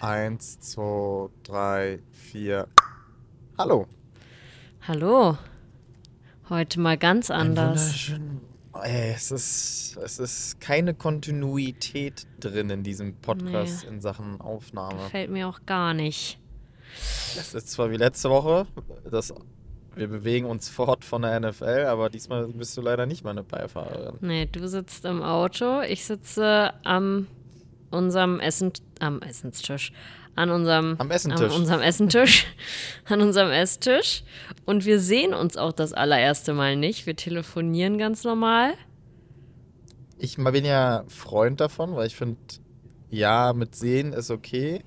[0.00, 2.68] eins, zwei, drei, vier.
[3.58, 3.86] Hallo.
[4.86, 5.36] Hallo.
[6.48, 8.10] Heute mal ganz anders.
[8.82, 15.00] Ey, es ist, es ist keine Kontinuität drin in diesem Podcast in Sachen Aufnahme.
[15.10, 16.38] Fällt mir auch gar nicht.
[17.38, 18.66] Es ist zwar wie letzte Woche,
[19.10, 19.32] das,
[19.94, 24.16] wir bewegen uns fort von der NFL, aber diesmal bist du leider nicht meine Beifahrerin.
[24.20, 27.26] Nee, du sitzt im Auto, ich sitze am
[27.90, 29.92] unserem Essen, am Essenstisch.
[30.36, 31.52] An unserem, Am Essentisch.
[31.52, 32.46] An unserem Essentisch.
[33.06, 34.22] an unserem Esstisch.
[34.64, 37.06] Und wir sehen uns auch das allererste Mal nicht.
[37.06, 38.74] Wir telefonieren ganz normal.
[40.18, 42.38] Ich bin ja Freund davon, weil ich finde,
[43.10, 44.84] ja, mit Sehen ist okay.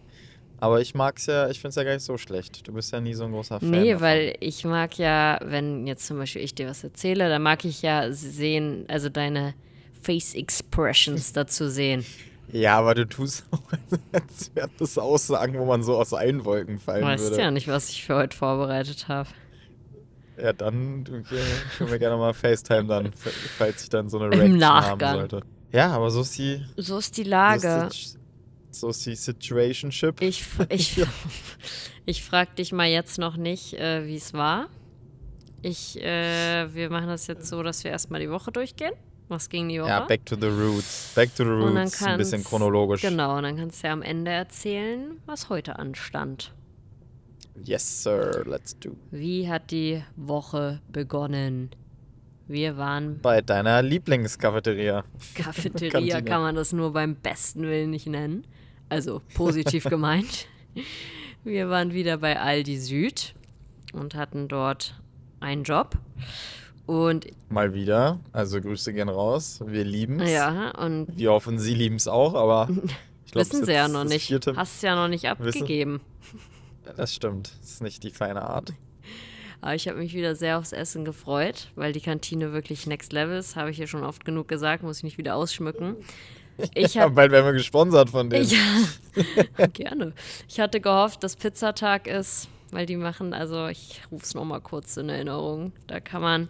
[0.64, 2.66] Aber ich mag's ja, ich finde es ja gar nicht so schlecht.
[2.66, 3.70] Du bist ja nie so ein großer Fan.
[3.70, 4.02] Nee, davon.
[4.02, 7.81] weil ich mag ja, wenn jetzt zum Beispiel ich dir was erzähle, dann mag ich
[7.81, 9.56] ja sehen, also deine
[10.02, 12.06] Face Expressions dazu sehen.
[12.54, 13.62] Ja, aber du tust auch,
[14.12, 17.42] als wären das Aussagen, wo man so aus allen Wolken fallen Weißt würde.
[17.42, 19.30] ja nicht, was ich für heute vorbereitet habe.
[20.42, 23.12] Ja, dann können wir gerne mal FaceTime dann,
[23.58, 25.09] falls ich dann so eine Im Reaction Nachgang.
[25.09, 25.42] haben sollte.
[25.72, 27.88] Ja, aber so ist die, So ist die so Lage.
[27.90, 28.20] ist die,
[28.76, 30.22] so ist die Situationship.
[30.22, 31.04] Ich, ich,
[32.06, 34.68] ich frage dich mal jetzt noch nicht, äh, wie es war.
[35.62, 38.94] Ich, äh, wir machen das jetzt so, dass wir erstmal die Woche durchgehen.
[39.30, 39.90] Was ging die Woche?
[39.90, 41.12] ja, back to the roots.
[41.16, 43.02] Back to the roots, ein bisschen chronologisch.
[43.02, 46.54] Genau, und dann kannst du ja am Ende erzählen, was heute anstand.
[47.64, 48.96] Yes, sir, let's do.
[49.12, 51.70] Wie hat die Woche begonnen?
[52.48, 55.06] Wir waren Bei deiner Lieblingskafeteria.
[55.36, 58.46] Cafeteria, kann man das nur beim besten Willen nicht nennen.
[58.90, 60.47] Also positiv gemeint.
[61.44, 63.34] Wir waren wieder bei Aldi Süd
[63.94, 65.00] und hatten dort
[65.40, 65.97] einen Job.
[66.86, 68.20] Und Mal wieder.
[68.34, 69.60] Also Grüße gehen raus.
[69.66, 70.30] Wir lieben's.
[70.30, 72.68] ja, und Wir hoffen, Sie lieben's auch, aber
[73.26, 74.28] ich glaube, wissen sie ja noch nicht.
[74.28, 76.02] Vierte, Hast ja noch nicht abgegeben.
[76.98, 77.54] das stimmt.
[77.62, 78.74] Das ist nicht die feine Art.
[79.62, 83.38] Aber ich habe mich wieder sehr aufs Essen gefreut, weil die Kantine wirklich next level
[83.38, 83.56] ist.
[83.56, 85.96] Habe ich ja schon oft genug gesagt, muss ich nicht wieder ausschmücken.
[86.74, 88.46] Ich Ja, habe bald werden wir gesponsert von denen.
[89.58, 90.12] Ja, gerne.
[90.50, 94.97] Ich hatte gehofft, dass Pizzatag ist, weil die machen, also ich rufe es nochmal kurz
[94.97, 95.73] in Erinnerung.
[95.88, 96.50] Da kann man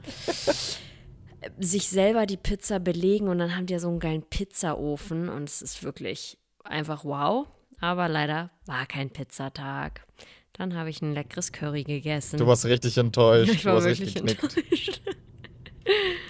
[1.59, 5.49] sich selber die Pizza belegen und dann haben die ja so einen geilen Pizzaofen und
[5.49, 7.47] es ist wirklich einfach wow.
[7.79, 10.05] Aber leider war kein Pizzatag.
[10.53, 12.37] Dann habe ich ein leckeres Curry gegessen.
[12.37, 13.51] Du warst richtig enttäuscht.
[13.53, 15.01] ich du war warst wirklich enttäuscht.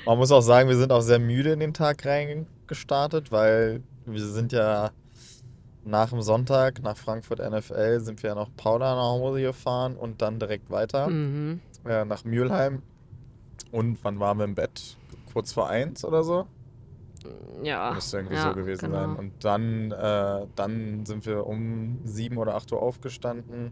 [0.06, 4.26] Man muss auch sagen, wir sind auch sehr müde in den Tag reingestartet, weil wir
[4.26, 4.92] sind ja
[5.86, 10.22] nach dem Sonntag, nach Frankfurt NFL, sind wir ja noch Paula nach Hause gefahren und
[10.22, 11.60] dann direkt weiter Mhm.
[11.86, 12.82] äh, nach Mülheim.
[13.72, 14.98] Und wann waren wir im Bett?
[15.32, 16.48] Kurz vor eins oder so?
[17.64, 17.92] Ja.
[17.94, 18.98] Müsste irgendwie ja, so gewesen genau.
[18.98, 19.16] sein.
[19.16, 23.72] Und dann, äh, dann sind wir um sieben oder acht Uhr aufgestanden,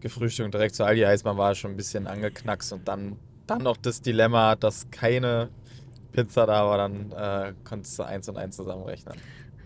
[0.00, 1.02] gefrühstückt und direkt zu Aldi.
[1.02, 3.16] Heißt, man war schon ein bisschen angeknackst und dann,
[3.46, 5.50] dann noch das Dilemma, dass keine
[6.12, 9.16] Pizza da war, dann äh, konntest du eins und eins zusammenrechnen.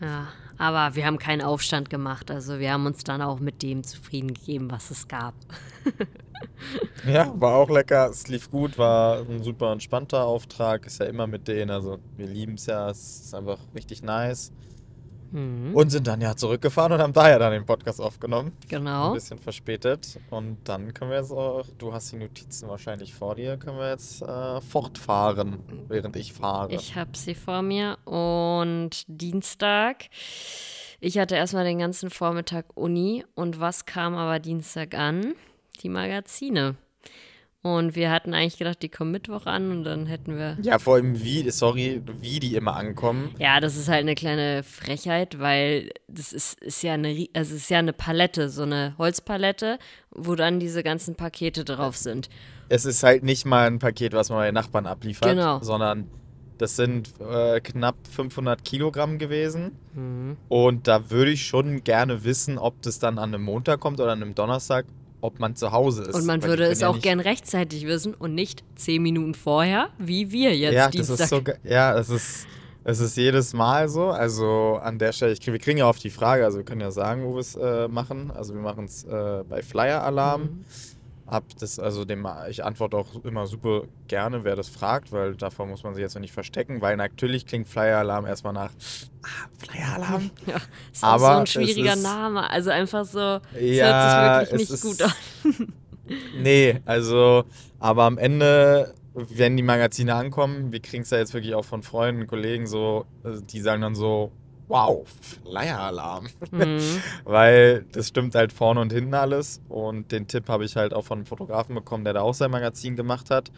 [0.02, 2.30] Ja, aber wir haben keinen Aufstand gemacht.
[2.30, 5.34] Also wir haben uns dann auch mit dem zufrieden gegeben, was es gab.
[7.06, 11.26] Ja, war auch lecker, es lief gut, war ein super entspannter Auftrag, ist ja immer
[11.26, 14.52] mit denen, also wir lieben es ja, es ist einfach richtig nice.
[15.32, 15.74] Mhm.
[15.74, 18.48] Und sind dann ja zurückgefahren und haben daher dann den Podcast aufgenommen.
[18.62, 19.14] Ein Genau.
[19.14, 20.20] bisschen verspätet.
[20.30, 23.90] Und dann können wir jetzt auch, du hast die Notizen wahrscheinlich vor dir, können wir
[23.90, 26.72] jetzt äh, fortfahren, während ich fahre.
[26.74, 30.04] Ich habe sie vor mir und Dienstag.
[31.00, 35.34] Ich hatte erstmal den ganzen Vormittag Uni und was kam aber Dienstag an?
[35.82, 36.76] Die Magazine.
[37.62, 40.56] Und wir hatten eigentlich gedacht, die kommen Mittwoch an und dann hätten wir.
[40.62, 43.30] ja, vor allem wie, sorry, wie die immer ankommen.
[43.38, 47.62] Ja, das ist halt eine kleine Frechheit, weil das ist, ist ja eine, also es
[47.62, 49.78] ist ja eine Palette, so eine Holzpalette,
[50.10, 52.28] wo dann diese ganzen Pakete drauf sind.
[52.68, 55.60] Es ist halt nicht mal ein Paket, was man bei den Nachbarn abliefert, Genau.
[55.62, 56.08] sondern
[56.58, 59.76] das sind äh, knapp 500 Kilogramm gewesen.
[59.94, 60.36] Mhm.
[60.48, 64.10] Und da würde ich schon gerne wissen, ob das dann an einem Montag kommt oder
[64.12, 64.86] an einem Donnerstag,
[65.22, 66.14] ob man zu Hause ist.
[66.14, 70.30] Und man würde es ja auch gern rechtzeitig wissen und nicht zehn Minuten vorher, wie
[70.30, 71.20] wir jetzt Ja, das Dienstag.
[71.20, 72.46] ist so, ja, das ist,
[72.84, 74.08] Es ist jedes Mal so.
[74.10, 76.90] Also an der Stelle, ich wir kriegen ja oft die Frage, also wir können ja
[76.90, 78.32] sagen, wo wir es äh, machen.
[78.32, 80.42] Also wir machen es äh, bei Flyer Alarm.
[80.42, 80.64] Mhm.
[81.26, 85.66] Hab das, also dem, ich antworte auch immer super gerne, wer das fragt, weil davor
[85.66, 88.72] muss man sich jetzt noch nicht verstecken, weil natürlich klingt Flyer Alarm erstmal nach
[89.22, 90.30] ah, Flyer Alarm.
[90.46, 90.56] Ja,
[90.92, 92.50] ist auch Aber so ein schwieriger ist- Name.
[92.50, 95.72] Also einfach so, es Ja, hört sich wirklich nicht gut an.
[96.36, 97.44] Nee, also,
[97.78, 101.82] aber am Ende, wenn die Magazine ankommen, wir kriegen es ja jetzt wirklich auch von
[101.82, 104.32] Freunden, Kollegen so, äh, die sagen dann so,
[104.72, 105.06] wow,
[105.44, 106.28] Flyer-Alarm.
[106.50, 107.02] Mhm.
[107.24, 109.60] Weil das stimmt halt vorne und hinten alles.
[109.68, 112.50] Und den Tipp habe ich halt auch von einem Fotografen bekommen, der da auch sein
[112.50, 113.52] Magazin gemacht hat.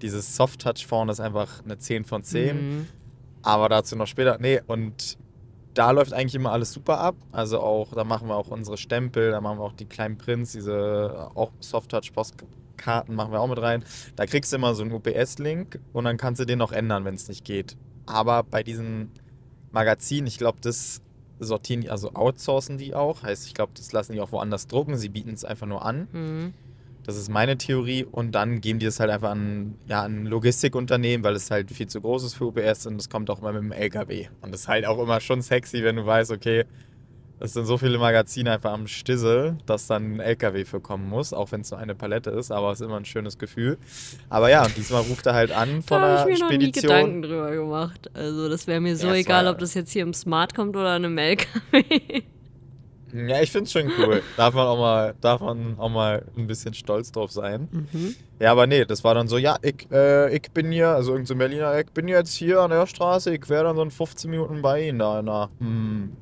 [0.00, 2.56] Dieses Soft-Touch vorne ist einfach eine 10 von 10.
[2.56, 2.86] Mhm.
[3.42, 4.38] Aber dazu noch später.
[4.40, 5.18] Nee, und
[5.74, 7.16] da läuft eigentlich immer alles super ab.
[7.30, 10.52] Also auch, da machen wir auch unsere Stempel, da machen wir auch die kleinen Prints,
[10.52, 13.84] diese auch Soft-Touch-Postkarten machen wir auch mit rein.
[14.16, 17.16] Da kriegst du immer so einen UPS-Link und dann kannst du den noch ändern, wenn
[17.16, 17.76] es nicht geht.
[18.06, 19.10] Aber bei diesen
[19.74, 21.02] Magazinen, ich glaube, das
[21.40, 23.22] sortieren die, also outsourcen die auch.
[23.22, 24.96] Heißt, ich glaube, das lassen die auch woanders drucken.
[24.96, 26.08] Sie bieten es einfach nur an.
[26.12, 26.54] Mhm.
[27.04, 28.04] Das ist meine Theorie.
[28.04, 31.70] Und dann geben die es halt einfach an, ja, an ein Logistikunternehmen, weil es halt
[31.70, 34.28] viel zu groß ist für UPS und es kommt auch immer mit dem LKW.
[34.40, 36.64] Und das ist halt auch immer schon sexy, wenn du weißt, okay,
[37.44, 41.32] es sind so viele Magazine einfach am Stissel, dass dann ein LKW für kommen muss,
[41.32, 43.76] auch wenn es nur eine Palette ist, aber es ist immer ein schönes Gefühl.
[44.30, 46.54] Aber ja, und diesmal ruft er halt an von Da der ich mir noch nie
[46.66, 46.90] Spedition.
[46.96, 48.10] Gedanken drüber gemacht.
[48.14, 50.96] Also das wäre mir so Ja, egal, ob das jetzt hier im Smart kommt oder
[50.96, 52.22] in einem LKW.
[53.12, 54.22] Ja, ich finde es schon cool.
[54.36, 57.68] Darf man, auch mal, darf man auch mal ein bisschen stolz drauf sein.
[57.70, 58.16] Mhm.
[58.40, 61.26] Ja, aber nee, das war dann so, ja, ich, äh, ich bin hier, also irgendein
[61.28, 64.28] so Berliner, ich bin jetzt hier an der Straße, ich wäre dann so in 15
[64.28, 65.22] Minuten bei Ihnen da.
[65.22, 66.16] Na, hm.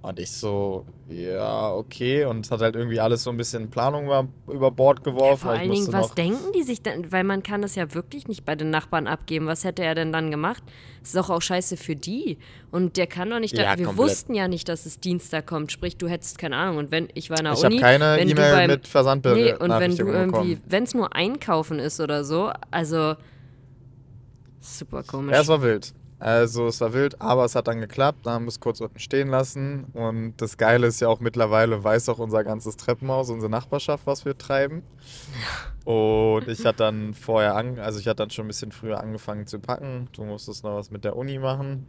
[0.00, 2.24] Und ich so, ja, okay.
[2.24, 5.38] Und es hat halt irgendwie alles so ein bisschen Planung über, über Bord geworfen.
[5.42, 7.10] Vor weil ich allen Dingen, was denken die sich denn?
[7.10, 9.46] Weil man kann das ja wirklich nicht bei den Nachbarn abgeben.
[9.48, 10.62] Was hätte er denn dann gemacht?
[11.00, 12.38] Das ist doch auch scheiße für die.
[12.70, 13.58] Und der kann doch nicht.
[13.58, 14.06] Da, Ja, wir komplett.
[14.08, 15.72] wussten ja nicht, dass es Dienstag kommt.
[15.72, 16.76] Sprich, du hättest keine Ahnung.
[16.78, 18.88] Und wenn ich war in der Ich habe Uni, keine wenn du E-Mail mit Nee,
[18.88, 19.60] Versandbericht.
[19.60, 23.14] und wenn du irgendwie, wenn es nur einkaufen ist oder so, also
[24.60, 25.34] super komisch.
[25.34, 25.92] Ja, es war wild.
[26.20, 28.26] Also es war wild, aber es hat dann geklappt.
[28.26, 29.84] Dann haben wir es kurz unten stehen lassen.
[29.92, 34.24] Und das Geile ist ja auch mittlerweile, weiß auch unser ganzes Treppenhaus, unsere Nachbarschaft, was
[34.24, 34.82] wir treiben.
[35.84, 39.46] Und ich hatte dann vorher, an, also ich hatte dann schon ein bisschen früher angefangen
[39.46, 40.08] zu packen.
[40.12, 41.86] Du musstest noch was mit der Uni machen.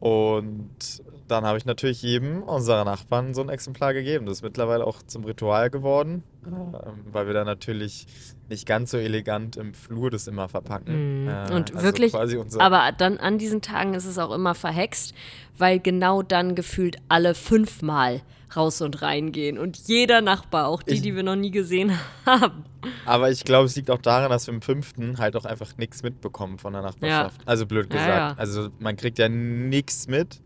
[0.00, 4.26] Und dann habe ich natürlich jedem unserer Nachbarn so ein Exemplar gegeben.
[4.26, 6.72] Das ist mittlerweile auch zum Ritual geworden, ähm,
[7.12, 8.06] weil wir dann natürlich
[8.48, 11.26] nicht ganz so elegant im Flur das immer verpacken.
[11.26, 12.14] Äh, Und also wirklich,
[12.58, 15.14] Aber dann an diesen Tagen ist es auch immer verhext,
[15.56, 18.20] weil genau dann gefühlt alle fünfmal
[18.54, 19.58] raus und rein gehen.
[19.58, 21.90] Und jeder Nachbar, auch die, Ich- die wir noch nie gesehen
[22.26, 22.64] haben.
[23.06, 26.02] Aber ich glaube, es liegt auch daran, dass wir im fünften halt auch einfach nichts
[26.02, 27.40] mitbekommen von der Nachbarschaft.
[27.46, 28.18] Also blöd Ja, gesagt.
[28.18, 28.34] ja.
[28.36, 30.40] Also man kriegt ja nichts mit.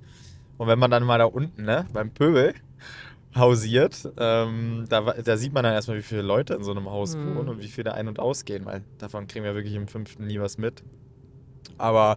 [0.59, 2.55] Und wenn man dann mal da unten, ne, beim Pöbel
[3.35, 7.17] hausiert, ähm, da, da sieht man dann erstmal, wie viele Leute in so einem Haus
[7.17, 7.37] Mhm.
[7.37, 10.41] wohnen und wie viele ein- und ausgehen, weil davon kriegen wir wirklich im fünften nie
[10.41, 10.83] was mit.
[11.77, 12.17] Aber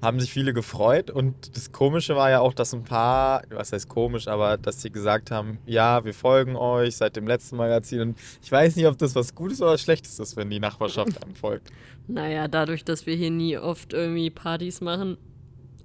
[0.00, 3.88] haben sich viele gefreut und das Komische war ja auch, dass ein paar, was heißt
[3.88, 8.18] komisch, aber dass sie gesagt haben, ja, wir folgen euch seit dem letzten Magazin und
[8.40, 11.72] ich weiß nicht, ob das was Gutes oder Schlechtes ist, wenn die Nachbarschaft einem folgt.
[12.06, 15.18] Naja, dadurch, dass wir hier nie oft irgendwie Partys machen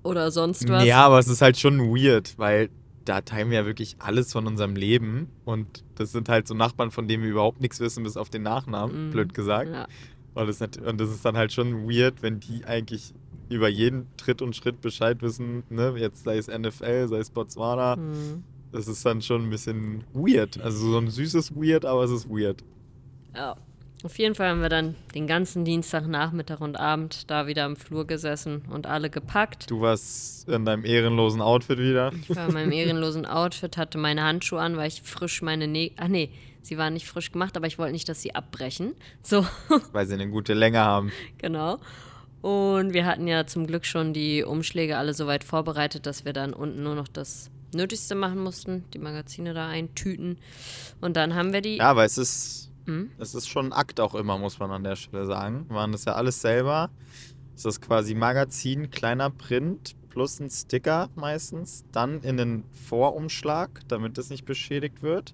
[0.04, 0.86] oder sonst was.
[0.86, 2.70] Ja, aber es ist halt schon weird, weil
[3.06, 6.90] da teilen wir ja wirklich alles von unserem Leben und das sind halt so Nachbarn,
[6.92, 9.12] von denen wir überhaupt nichts wissen, bis auf den Nachnamen, Mhm.
[9.12, 9.72] blöd gesagt.
[9.72, 9.88] Ja.
[10.36, 13.14] Und das, und das ist dann halt schon weird, wenn die eigentlich
[13.50, 15.94] über jeden Tritt und Schritt Bescheid wissen, ne?
[15.98, 17.98] Jetzt sei es NFL, sei es Botswana.
[17.98, 18.44] Mhm.
[18.72, 20.60] Das ist dann schon ein bisschen weird.
[20.62, 22.64] Also so ein süßes Weird, aber es ist weird.
[23.36, 23.56] ja.
[24.04, 27.78] Auf jeden Fall haben wir dann den ganzen Dienstag, Nachmittag und Abend da wieder im
[27.78, 29.72] Flur gesessen und alle gepackt.
[29.72, 32.12] Du warst in deinem ehrenlosen Outfit wieder.
[32.22, 35.96] Ich war in meinem ehrenlosen Outfit, hatte meine Handschuhe an, weil ich frisch meine Nägel.
[36.02, 36.32] Ach nee,
[36.62, 38.94] sie waren nicht frisch gemacht, aber ich wollte nicht, dass sie abbrechen.
[39.22, 39.48] So,
[39.94, 41.12] Weil sie eine gute Länge haben.
[41.38, 41.80] genau.
[42.42, 46.34] Und wir hatten ja zum Glück schon die Umschläge alle so weit vorbereitet, dass wir
[46.34, 50.38] dann unten nur noch das Nötigste machen mussten, die Magazine da eintüten.
[51.00, 51.78] Und dann haben wir die.
[51.78, 52.70] Ja, aber es ist,
[53.18, 55.66] Es ist schon ein Akt auch immer, muss man an der Stelle sagen.
[55.68, 56.90] Wir machen das ja alles selber.
[57.56, 61.86] Es ist quasi Magazin, kleiner Print plus ein Sticker meistens.
[61.92, 65.34] Dann in den Vorumschlag, damit es nicht beschädigt wird.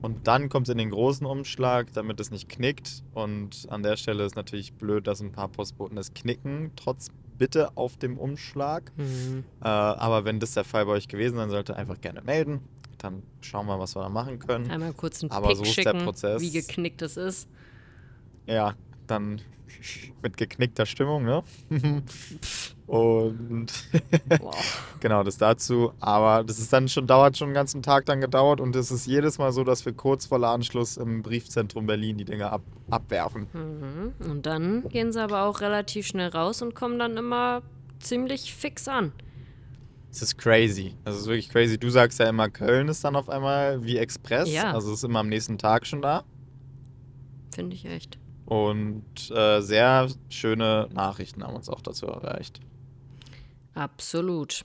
[0.00, 3.02] Und dann kommt es in den großen Umschlag, damit es nicht knickt.
[3.14, 7.76] Und an der Stelle ist natürlich blöd, dass ein paar Postboten es knicken, trotz Bitte
[7.76, 8.92] auf dem Umschlag.
[8.96, 9.44] Mhm.
[9.60, 12.60] Äh, aber wenn das der Fall bei euch gewesen sein sollte, einfach gerne melden.
[13.04, 14.70] Dann schauen wir, was wir da machen können.
[14.70, 16.40] Einmal kurz einen Aber Pick so ist der schicken, Prozess.
[16.40, 17.46] wie geknickt es ist.
[18.46, 18.74] Ja,
[19.06, 19.42] dann
[20.22, 21.42] mit geknickter Stimmung, ne?
[22.86, 23.66] Und
[24.40, 24.82] Wow.
[25.00, 25.92] genau, das dazu.
[26.00, 29.06] Aber das ist dann schon, dauert schon den ganzen Tag dann gedauert und es ist
[29.06, 33.48] jedes Mal so, dass wir kurz vor Anschluss im Briefzentrum Berlin die Dinge ab, abwerfen.
[33.52, 34.30] Mhm.
[34.30, 37.60] Und dann gehen sie aber auch relativ schnell raus und kommen dann immer
[38.00, 39.12] ziemlich fix an.
[40.14, 40.94] Es ist crazy.
[41.04, 41.76] Es ist wirklich crazy.
[41.76, 44.48] Du sagst ja immer, Köln ist dann auf einmal wie Express.
[44.48, 44.72] Ja.
[44.72, 46.22] Also es ist immer am nächsten Tag schon da.
[47.52, 48.16] Finde ich echt.
[48.46, 52.60] Und äh, sehr schöne Nachrichten haben uns auch dazu erreicht.
[53.74, 54.64] Absolut.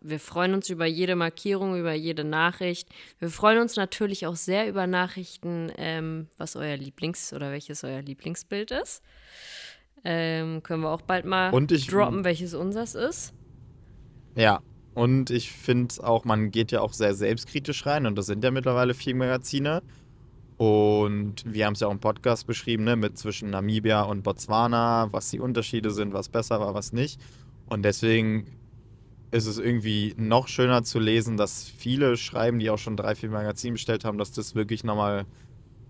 [0.00, 2.88] Wir freuen uns über jede Markierung, über jede Nachricht.
[3.18, 8.00] Wir freuen uns natürlich auch sehr über Nachrichten, ähm, was euer Lieblings- oder welches euer
[8.00, 9.02] Lieblingsbild ist.
[10.04, 13.34] Ähm, können wir auch bald mal droppen, welches unseres ist.
[14.34, 14.62] Ja.
[14.94, 18.50] Und ich finde auch, man geht ja auch sehr selbstkritisch rein und das sind ja
[18.50, 19.82] mittlerweile vier Magazine.
[20.56, 25.08] Und wir haben es ja auch im Podcast beschrieben, ne, mit zwischen Namibia und Botswana,
[25.10, 27.18] was die Unterschiede sind, was besser war, was nicht.
[27.66, 28.46] Und deswegen
[29.30, 33.30] ist es irgendwie noch schöner zu lesen, dass viele schreiben, die auch schon drei, vier
[33.30, 35.24] Magazine bestellt haben, dass das wirklich nochmal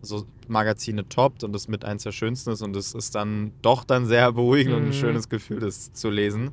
[0.03, 2.63] so Magazine toppt und das mit eins der schönsten ist.
[2.63, 4.93] Und es ist dann doch dann sehr beruhigend und ein Mhm.
[4.93, 6.53] schönes Gefühl, das zu lesen,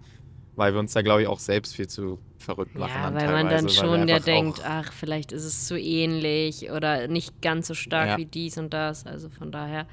[0.57, 2.91] weil wir uns da, glaube ich, auch selbst viel zu verrückt machen.
[2.93, 7.41] Ja, weil man dann schon ja denkt, ach, vielleicht ist es zu ähnlich oder nicht
[7.41, 8.17] ganz so stark Ja.
[8.17, 9.05] wie dies und das.
[9.05, 9.85] Also von daher,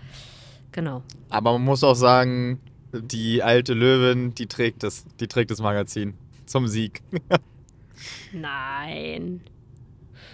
[0.73, 1.03] genau.
[1.29, 2.61] Aber man muss auch sagen,
[2.93, 5.05] die alte Löwin, die trägt es.
[5.21, 6.15] Die trägt das Magazin
[6.47, 7.03] zum Sieg.
[8.33, 9.43] Nein.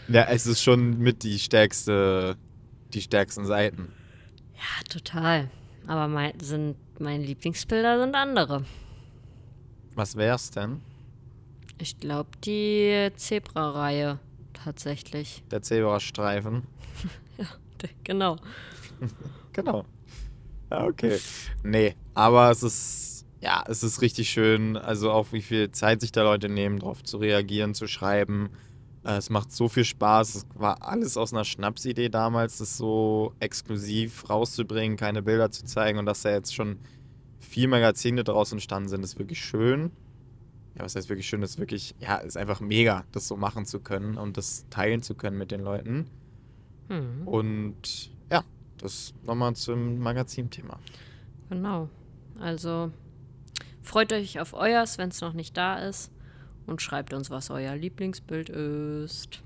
[0.09, 2.37] Ja, es ist schon mit die stärkste,
[2.95, 3.93] die stärksten Seiten.
[4.55, 5.51] Ja, total.
[5.87, 8.65] Aber mein, sind, meine Lieblingsbilder sind andere.
[9.95, 10.81] Was wär's denn?
[11.79, 14.19] Ich glaube, die Zebra-Reihe
[14.53, 15.43] tatsächlich.
[15.51, 16.63] Der Zebrastreifen.
[17.83, 18.37] D- Genau.
[19.53, 19.85] Genau.
[20.71, 21.19] Ja, okay.
[21.65, 24.77] Nee, aber es ist, ja, es ist richtig schön.
[24.77, 28.51] Also auch wie viel Zeit sich da Leute nehmen, darauf zu reagieren, zu schreiben.
[29.05, 30.35] Äh, Es macht so viel Spaß.
[30.37, 35.99] Es war alles aus einer Schnapsidee damals, das so exklusiv rauszubringen, keine Bilder zu zeigen
[35.99, 36.79] und dass da jetzt schon
[37.41, 39.91] vier Magazine daraus entstanden sind, ist wirklich schön.
[40.77, 41.43] Ja, was heißt wirklich schön?
[41.43, 45.15] ist wirklich, ja, ist einfach mega, das so machen zu können und das teilen zu
[45.15, 46.07] können mit den Leuten.
[46.89, 48.45] Hm, Und ja,
[48.79, 50.79] das nochmal zum Magazinthema.
[51.49, 51.89] genau.
[52.39, 52.91] Also
[53.83, 56.11] freut euch auf euers, wenn es noch nicht da ist.
[56.67, 59.43] Und schreibt uns, was euer Lieblingsbild ist.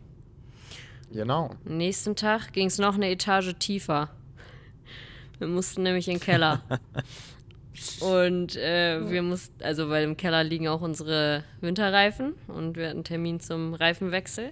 [1.10, 1.50] Genau.
[1.64, 4.10] Am nächsten Tag ging es noch eine Etage tiefer.
[5.38, 6.62] Wir mussten nämlich in den Keller.
[8.00, 12.98] Und äh, wir mussten, also weil im Keller liegen auch unsere Winterreifen und wir hatten
[12.98, 14.50] einen Termin zum Reifenwechsel.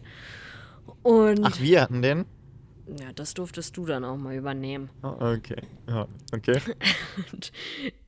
[1.03, 2.25] Und Ach, wir hatten den?
[2.87, 4.91] ja, das durftest du dann auch mal übernehmen.
[5.03, 5.63] Oh, okay.
[5.89, 6.59] Ja, okay.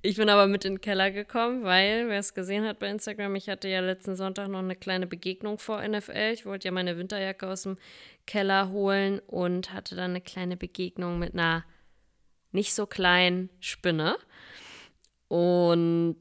[0.03, 3.37] Ich bin aber mit in den Keller gekommen, weil, wer es gesehen hat bei Instagram,
[3.37, 6.33] ich hatte ja letzten Sonntag noch eine kleine Begegnung vor NFL.
[6.35, 7.79] Ich wollte ja meine Winterjacke aus dem
[8.27, 11.65] Keller holen und hatte dann eine kleine Begegnung mit einer
[12.53, 14.17] nicht so kleinen Spinne.
[15.29, 16.17] Und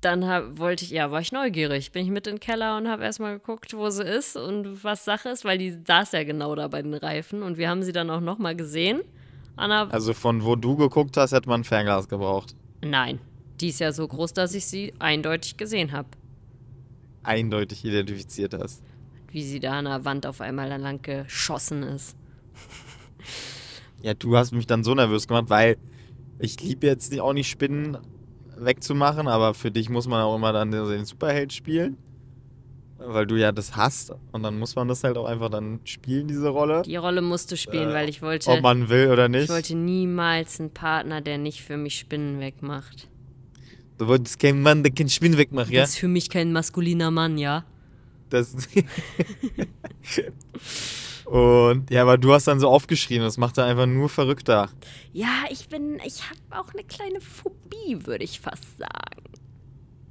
[0.00, 1.92] dann hab, wollte ich, ja, war ich neugierig.
[1.92, 5.04] Bin ich mit in den Keller und habe erstmal geguckt, wo sie ist und was
[5.04, 7.42] Sache ist, weil die saß ja genau da bei den Reifen.
[7.42, 9.00] Und wir haben sie dann auch nochmal gesehen.
[9.56, 12.54] An einer Also von wo du geguckt hast, hätte man Fernglas gebraucht.
[12.80, 13.18] Nein,
[13.60, 16.08] die ist ja so groß, dass ich sie eindeutig gesehen habe.
[17.24, 18.82] Eindeutig identifiziert hast.
[19.30, 22.16] Wie sie da an der Wand auf einmal lang geschossen ist.
[24.00, 25.76] Ja, du hast mich dann so nervös gemacht, weil
[26.38, 27.98] ich liebe jetzt auch nicht Spinnen
[28.56, 31.96] wegzumachen, aber für dich muss man auch immer dann den Superheld spielen.
[33.00, 36.26] Weil du ja das hast und dann muss man das halt auch einfach dann spielen,
[36.26, 36.82] diese Rolle.
[36.82, 39.48] Die Rolle musste spielen, Äh, weil ich wollte, Ob man will oder ich nicht.
[39.50, 43.06] wollte niemals einen Partner, der nicht für mich Spinnen wegmacht.
[43.98, 45.82] Du wolltest keinen Mann, der keinen Spinnen wegmacht, ja?
[45.82, 47.64] Das ist für mich kein maskuliner Mann, ja?
[48.30, 48.52] Das
[51.28, 54.70] und ja, aber du hast dann so aufgeschrien, das macht er einfach nur verrückter.
[55.12, 59.24] Ja, ich bin, ich habe auch eine kleine Phobie, würde ich fast sagen.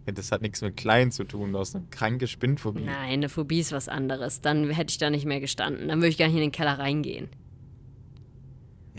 [0.06, 2.84] Ja, das hat nichts mit klein zu tun, du hast eine kranke Spinnphobie.
[2.84, 4.42] Nein, eine Phobie ist was anderes.
[4.42, 5.88] Dann hätte ich da nicht mehr gestanden.
[5.88, 7.30] Dann würde ich gar nicht in den Keller reingehen.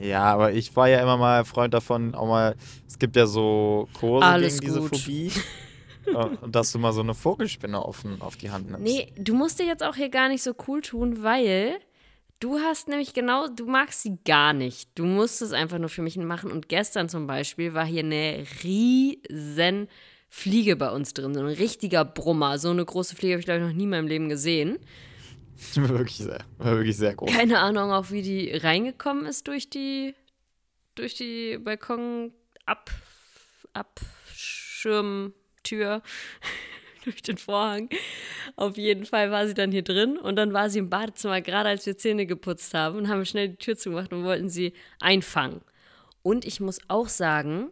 [0.00, 2.56] Ja, aber ich war ja immer mal Freund davon, auch mal,
[2.86, 4.98] es gibt ja so Kurse Alles gegen diese gut.
[4.98, 5.32] Phobie.
[6.06, 8.82] äh, und dass du mal so eine Vogelspinne auf, auf die Hand nimmst.
[8.82, 11.78] Nee, du musst dir jetzt auch hier gar nicht so cool tun, weil
[12.40, 14.90] du hast nämlich genau, du magst sie gar nicht.
[14.94, 16.50] Du musst es einfach nur für mich machen.
[16.50, 19.88] Und gestern zum Beispiel war hier eine riesen
[20.28, 21.34] Fliege bei uns drin.
[21.34, 22.58] So ein richtiger Brummer.
[22.58, 24.78] So eine große Fliege habe ich, glaube ich, noch nie in meinem Leben gesehen.
[25.74, 27.32] War wirklich sehr, war wirklich sehr groß.
[27.32, 30.14] Keine Ahnung auch, wie die reingekommen ist durch die,
[30.94, 32.32] durch die Balkon
[32.64, 32.92] ab,
[37.12, 37.88] durch den Vorhang.
[38.56, 41.68] Auf jeden Fall war sie dann hier drin und dann war sie im Badezimmer, gerade
[41.68, 45.60] als wir Zähne geputzt haben und haben schnell die Tür zugemacht und wollten sie einfangen.
[46.22, 47.70] Und ich muss auch sagen,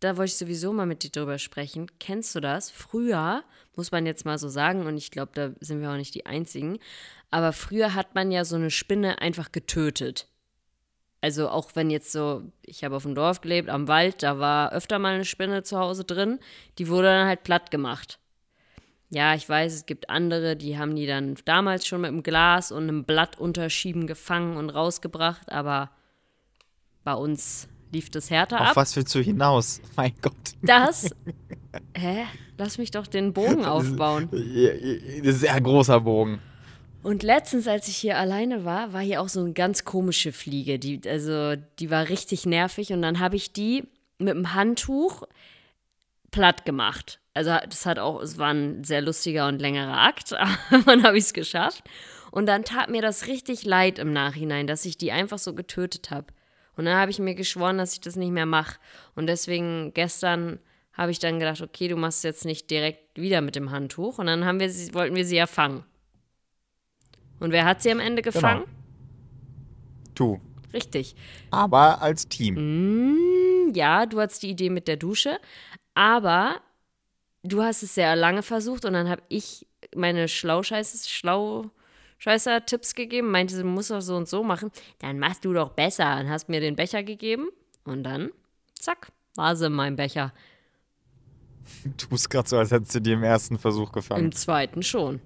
[0.00, 1.86] da wollte ich sowieso mal mit dir drüber sprechen.
[1.98, 2.70] Kennst du das?
[2.70, 3.44] Früher,
[3.76, 6.26] muss man jetzt mal so sagen, und ich glaube, da sind wir auch nicht die
[6.26, 6.78] Einzigen,
[7.30, 10.28] aber früher hat man ja so eine Spinne einfach getötet.
[11.20, 14.72] Also auch wenn jetzt so, ich habe auf dem Dorf gelebt, am Wald, da war
[14.72, 16.38] öfter mal eine Spinne zu Hause drin,
[16.78, 18.18] die wurde dann halt platt gemacht.
[19.14, 22.72] Ja, ich weiß, es gibt andere, die haben die dann damals schon mit einem Glas
[22.72, 25.90] und einem Blatt unterschieben gefangen und rausgebracht, aber
[27.04, 28.76] bei uns lief das härter Auf ab.
[28.76, 29.80] was willst du hinaus?
[29.96, 30.34] Mein Gott.
[30.62, 31.10] Das.
[31.96, 32.24] Hä?
[32.58, 34.28] Lass mich doch den Bogen aufbauen.
[34.32, 36.40] Sehr großer Bogen.
[37.04, 40.78] Und letztens, als ich hier alleine war, war hier auch so eine ganz komische Fliege.
[40.78, 43.84] Die, also, die war richtig nervig und dann habe ich die
[44.18, 45.24] mit dem Handtuch
[46.30, 47.20] platt gemacht.
[47.34, 50.32] Also, das hat auch, es war ein sehr lustiger und längerer Akt,
[50.70, 51.84] aber dann habe ich es geschafft.
[52.30, 56.10] Und dann tat mir das richtig leid im Nachhinein, dass ich die einfach so getötet
[56.10, 56.26] habe.
[56.76, 58.78] Und dann habe ich mir geschworen, dass ich das nicht mehr mache.
[59.14, 60.58] Und deswegen gestern
[60.92, 64.18] habe ich dann gedacht, okay, du machst es jetzt nicht direkt wieder mit dem Handtuch.
[64.18, 65.84] Und dann haben wir sie, wollten wir sie ja fangen.
[67.40, 68.64] Und wer hat sie am Ende gefangen?
[70.14, 70.40] Du.
[70.72, 71.14] Richtig.
[71.50, 72.54] Aber als Team.
[72.56, 75.38] Mm, ja, du hattest die Idee mit der Dusche,
[75.94, 76.60] aber
[77.44, 81.70] du hast es sehr lange versucht und dann habe ich meine Schlauscheiße, schlau
[82.18, 84.70] Scheißer Tipps gegeben, meinte, du musst doch so und so machen.
[85.00, 87.48] Dann machst du doch besser und hast mir den Becher gegeben
[87.84, 88.30] und dann,
[88.78, 90.32] zack, war sie in meinem Becher.
[91.84, 94.26] Du tust gerade so, als hättest du die im ersten Versuch gefangen.
[94.26, 95.20] Im zweiten schon.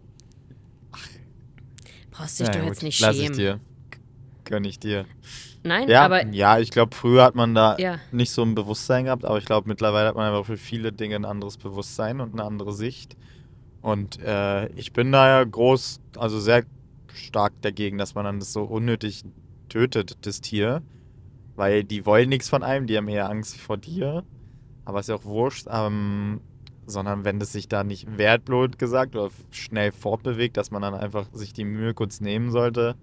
[2.11, 3.37] Brauchst dich Na doch gut, jetzt nicht lass ich schämen.
[3.39, 3.61] dir.
[4.45, 5.07] Gönn ich dir.
[5.63, 7.99] Nein, Ja, aber ja ich glaube, früher hat man da Ja.
[8.11, 11.17] nicht so ein Bewusstsein gehabt, aber ich glaube, mittlerweile hat man einfach für viele Dinge
[11.17, 13.17] ein anderes Bewusstsein und eine andere Sicht.
[13.81, 16.65] Und äh, ich bin da ja groß, also sehr
[17.13, 19.23] stark dagegen, dass man dann das so unnötig
[19.69, 20.83] tötet, das Tier.
[21.57, 24.25] Weil die wollen nichts von einem, die haben eher Angst vor dir.
[24.85, 25.67] Aber ist ja auch wurscht.
[25.71, 26.41] Ähm,
[26.87, 31.27] sondern wenn das sich da nicht wertblot gesagt oder schnell fortbewegt, dass man dann einfach
[31.33, 32.97] sich die Mühe kurz nehmen sollte,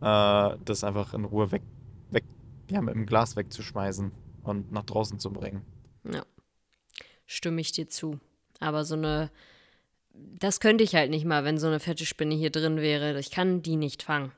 [0.00, 1.62] äh, das einfach in Ruhe weg,
[2.70, 5.62] ja, mit dem Glas wegzuschmeißen und nach draußen zu bringen.
[6.04, 6.24] Ja,
[7.26, 8.18] stimme ich dir zu.
[8.60, 9.30] Aber so eine,
[10.12, 13.18] das könnte ich halt nicht mal, wenn so eine fette Spinne hier drin wäre.
[13.18, 14.32] Ich kann die nicht fangen.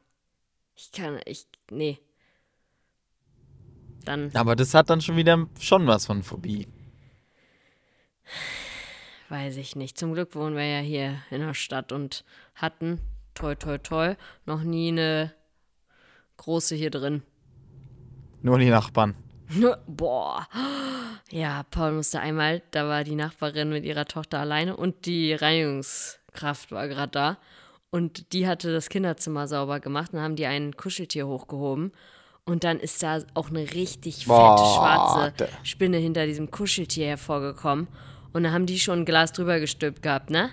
[0.77, 1.99] Ich kann, ich, nee.
[4.05, 6.69] Dann Aber das hat dann schon wieder schon was von Phobie.
[9.29, 9.99] weiß ich nicht.
[9.99, 13.01] Zum Glück wohnen wir ja hier in der Stadt und hatten,
[13.35, 14.15] toi, toi, toi,
[14.47, 15.35] noch nie eine
[16.39, 17.23] große hier drin.
[18.43, 19.15] Nur die Nachbarn.
[19.87, 20.47] Boah.
[21.31, 26.73] Ja, Paul musste einmal, da war die Nachbarin mit ihrer Tochter alleine und die Reinigungskraft
[26.73, 27.39] war gerade da.
[27.91, 31.93] Und die hatte das Kinderzimmer sauber gemacht und haben die ein Kuscheltier hochgehoben.
[32.45, 37.89] Und dann ist da auch eine richtig fette Boah, schwarze Spinne hinter diesem Kuscheltier hervorgekommen.
[38.33, 40.51] Und da haben die schon ein Glas drüber gestülpt gehabt, ne?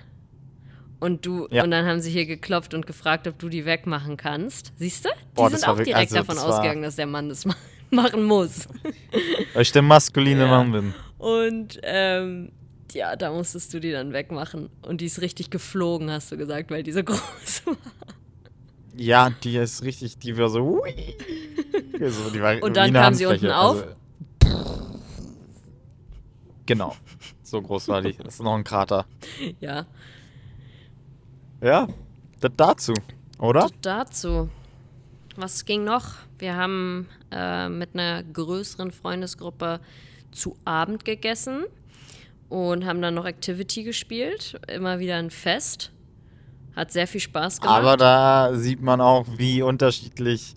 [1.00, 1.62] Und du, Ja.
[1.62, 4.72] und dann haben sie hier geklopft und gefragt, ob du die wegmachen kannst.
[4.76, 5.10] Siehst du?
[5.10, 7.54] Die Boah, sind auch direkt also, davon ausgegangen, dass der Mann das ma-
[7.96, 8.68] machen muss.
[9.54, 10.48] Weil ich der maskuline Ja.
[10.48, 10.94] Mann bin.
[11.18, 12.52] Und ähm,
[12.92, 14.70] ja, da musstest du die dann wegmachen.
[14.82, 17.76] Und die ist richtig geflogen, hast du gesagt, weil die so groß war.
[18.96, 20.60] Ja, die ist richtig, die war so.
[20.60, 21.16] Ui.
[22.08, 23.82] so die war Und dann kam sie unten auf?
[23.82, 23.94] Also,
[26.66, 26.96] genau.
[27.42, 28.12] So groß war die.
[28.14, 29.06] Das ist noch ein Krater.
[29.60, 29.86] Ja,
[31.62, 31.88] Ja,
[32.40, 32.94] das dazu,
[33.38, 33.68] oder?
[33.82, 34.48] dazu.
[35.36, 36.14] Was ging noch?
[36.38, 39.80] Wir haben äh, mit einer größeren Freundesgruppe
[40.30, 41.64] zu Abend gegessen
[42.48, 44.58] und haben dann noch Activity gespielt.
[44.68, 45.90] Immer wieder ein Fest.
[46.74, 47.78] Hat sehr viel Spaß gemacht.
[47.78, 50.54] Aber da sieht man auch, wie unterschiedlich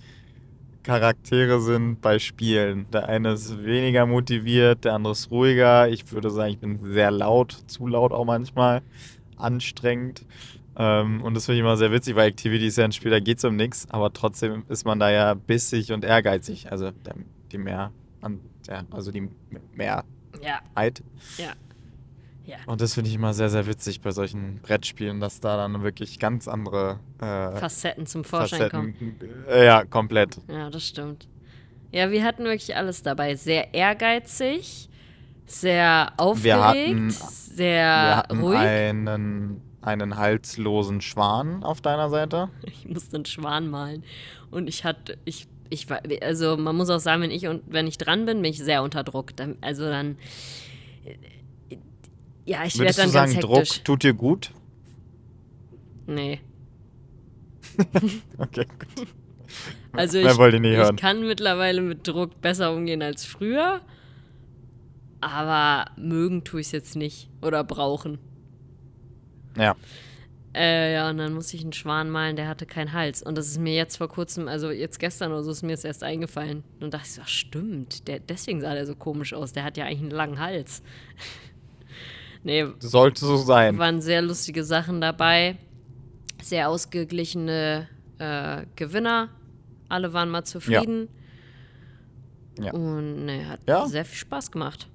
[0.84, 2.88] Charaktere sind bei Spielen.
[2.92, 5.88] Der eine ist weniger motiviert, der andere ist ruhiger.
[5.90, 8.82] Ich würde sagen, ich bin sehr laut, zu laut auch manchmal,
[9.38, 10.24] anstrengend.
[10.78, 13.20] Ähm, und das finde ich immer sehr witzig, weil Activity ist ja ein Spiel, da
[13.20, 16.72] geht es um nichts, aber trotzdem ist man da ja bissig und ehrgeizig.
[16.72, 16.92] Also
[17.52, 17.92] die mehr,
[18.92, 19.30] also die
[19.76, 20.06] Mehrheit.
[20.42, 20.60] ja,
[21.38, 21.52] ja.
[22.44, 22.58] Ja.
[22.66, 26.18] Und das finde ich immer sehr, sehr witzig bei solchen Brettspielen, dass da dann wirklich
[26.20, 28.94] ganz andere äh, Facetten zum Vorschein kommen.
[28.94, 29.46] Facetten.
[29.48, 30.38] Äh, ja, komplett.
[30.50, 31.28] Ja, das stimmt.
[31.92, 33.36] Ja, wir hatten wirklich alles dabei.
[33.36, 34.90] Sehr ehrgeizig,
[35.46, 38.58] sehr aufgeregt, hatten- Wir sehr hatten ruhig.
[38.58, 42.50] einen, einen halslosen Schwan auf deiner Seite.
[42.66, 44.04] Ich musste einen Schwan malen.
[44.52, 47.88] Und ich hatte, ich, ich war, also man muss auch sagen, wenn ich und wenn
[47.88, 49.36] ich dran bin, bin ich sehr unter Druck.
[49.36, 50.18] Dann, also dann,
[52.46, 53.84] Ja, ich werde Würdest du dann sagen, ganz Druck hektisch.
[53.84, 54.52] tut dir gut?
[56.08, 56.40] Nee.
[58.38, 59.08] Okay, gut.
[59.94, 60.96] Also ich, wollte ich nicht ich hören.
[60.96, 63.82] kann mittlerweile mit Druck besser umgehen als früher.
[65.20, 67.30] Aber mögen tue ich es jetzt nicht.
[67.42, 68.18] Oder brauchen.
[69.58, 69.76] Ja.
[70.54, 73.24] Äh, ja, und dann muss ich einen Schwan malen, der hatte keinen Hals.
[73.24, 75.86] Und das ist mir jetzt vor kurzem, also jetzt gestern oder so, ist mir das
[75.86, 76.64] erst eingefallen.
[76.82, 79.54] Und dachte ich so, ach, stimmt, der, deswegen sah der so komisch aus.
[79.54, 80.84] Der hat ja eigentlich einen langen Hals.
[82.44, 83.78] nee, Sollte so sein.
[83.78, 85.58] waren sehr lustige Sachen dabei.
[86.42, 87.88] Sehr ausgeglichene
[88.18, 89.30] äh, Gewinner.
[89.88, 91.08] Alle waren mal zufrieden.
[92.60, 92.74] Ja.
[92.74, 93.88] Und ne, hat Ja.
[93.88, 94.90] sehr viel Spaß gemacht.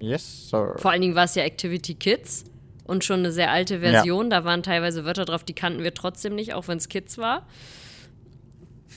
[0.00, 0.74] Yes, sir.
[0.78, 2.44] Vor allen Dingen war es ja Activity Kids
[2.86, 4.30] und schon eine sehr alte Version.
[4.30, 7.46] Da waren teilweise Wörter drauf, die kannten wir trotzdem nicht, auch wenn es Kids war.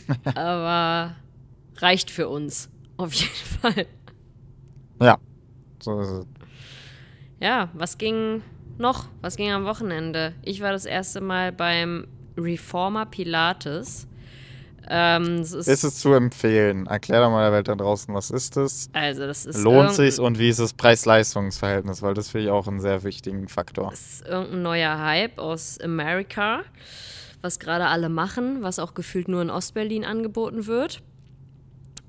[0.36, 1.16] Aber
[1.78, 2.70] reicht für uns.
[2.98, 3.86] Auf jeden Fall.
[5.02, 5.18] Ja.
[5.82, 6.26] So ist es.
[7.40, 8.42] Ja, was ging
[8.78, 9.08] noch?
[9.22, 10.34] Was ging am Wochenende?
[10.44, 14.08] Ich war das erste Mal beim Reformer Pilates.
[14.92, 16.88] Ähm, es ist, Ist es zu empfehlen?
[16.88, 18.90] Erklär doch mal der Welt da draußen, was ist es?
[18.94, 22.02] also das ist Lohnt sich's und wie ist das Preis-Leistungs-Verhältnis?
[22.02, 23.92] Weil das finde ich auch einen sehr wichtigen Faktor.
[23.92, 26.64] Das ist irgendein neuer Hype aus Amerika,
[27.42, 31.04] was gerade alle machen, was auch gefühlt nur in Ostberlin angeboten wird.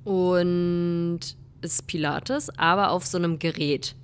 [0.05, 1.21] Und
[1.61, 3.95] es ist Pilates, aber auf so einem Gerät,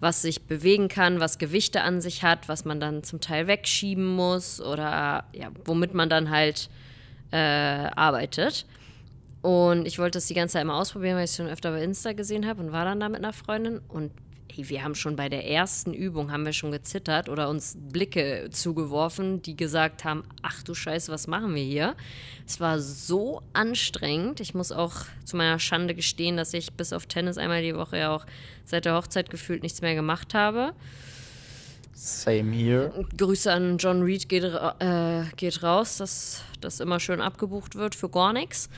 [0.00, 4.06] was sich bewegen kann, was Gewichte an sich hat, was man dann zum Teil wegschieben
[4.06, 6.70] muss oder ja, womit man dann halt
[7.30, 8.66] äh, arbeitet.
[9.42, 11.82] Und ich wollte das die ganze Zeit mal ausprobieren, weil ich es schon öfter bei
[11.82, 13.80] Insta gesehen habe und war dann da mit einer Freundin.
[13.88, 14.12] Und
[14.48, 18.48] ey, wir haben schon bei der ersten Übung haben wir schon gezittert oder uns Blicke
[18.50, 21.94] zugeworfen, die gesagt haben, ach du Scheiße, was machen wir hier?
[22.46, 24.40] Es war so anstrengend.
[24.40, 24.92] Ich muss auch
[25.24, 28.26] zu meiner Schande gestehen, dass ich bis auf Tennis einmal die Woche ja auch
[28.64, 30.74] seit der Hochzeit gefühlt nichts mehr gemacht habe.
[32.00, 32.90] Same here.
[33.18, 38.08] Grüße an John Reed geht, äh, geht raus, dass das immer schön abgebucht wird für
[38.08, 38.70] gar nichts.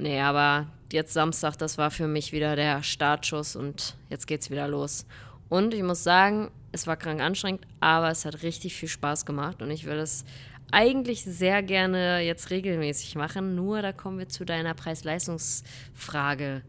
[0.00, 4.66] Nee, aber jetzt Samstag, das war für mich wieder der Startschuss und jetzt geht's wieder
[4.66, 5.06] los.
[5.48, 9.62] Und ich muss sagen, es war krank anstrengend, aber es hat richtig viel Spaß gemacht
[9.62, 10.24] und ich will es
[10.72, 13.54] eigentlich sehr gerne jetzt regelmäßig machen.
[13.54, 16.62] Nur da kommen wir zu deiner Preis-Leistungs-Frage.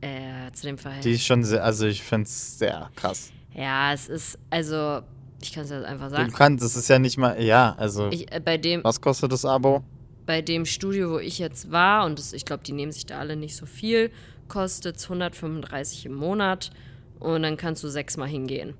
[0.00, 1.04] Äh, zu dem Verhältnis.
[1.04, 3.30] Die ist schon sehr, also ich finde es sehr krass.
[3.54, 5.00] Ja, es ist, also,
[5.42, 6.30] ich kann es jetzt einfach sagen.
[6.30, 9.32] Du kannst, das ist ja nicht mal, ja, also, Ich, äh, bei, dem, was kostet
[9.32, 9.82] das Abo?
[10.24, 13.18] bei dem Studio, wo ich jetzt war, und das, ich glaube, die nehmen sich da
[13.18, 14.10] alle nicht so viel,
[14.48, 16.70] kostet es 135 im Monat
[17.18, 18.74] und dann kannst du sechsmal hingehen.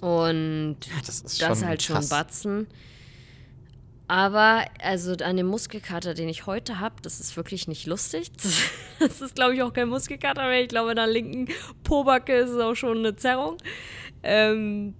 [0.00, 2.08] Und Das ist das schon halt schon krass.
[2.08, 2.66] Batzen.
[4.08, 8.32] Aber also an dem Muskelkater, den ich heute habe, das ist wirklich nicht lustig.
[8.42, 8.62] Das,
[8.98, 10.62] das ist, glaube ich, auch kein Muskelkater mehr.
[10.62, 11.48] Ich glaube, in der linken
[11.84, 13.58] Pobacke ist es auch schon eine Zerrung.
[14.22, 14.94] Ähm,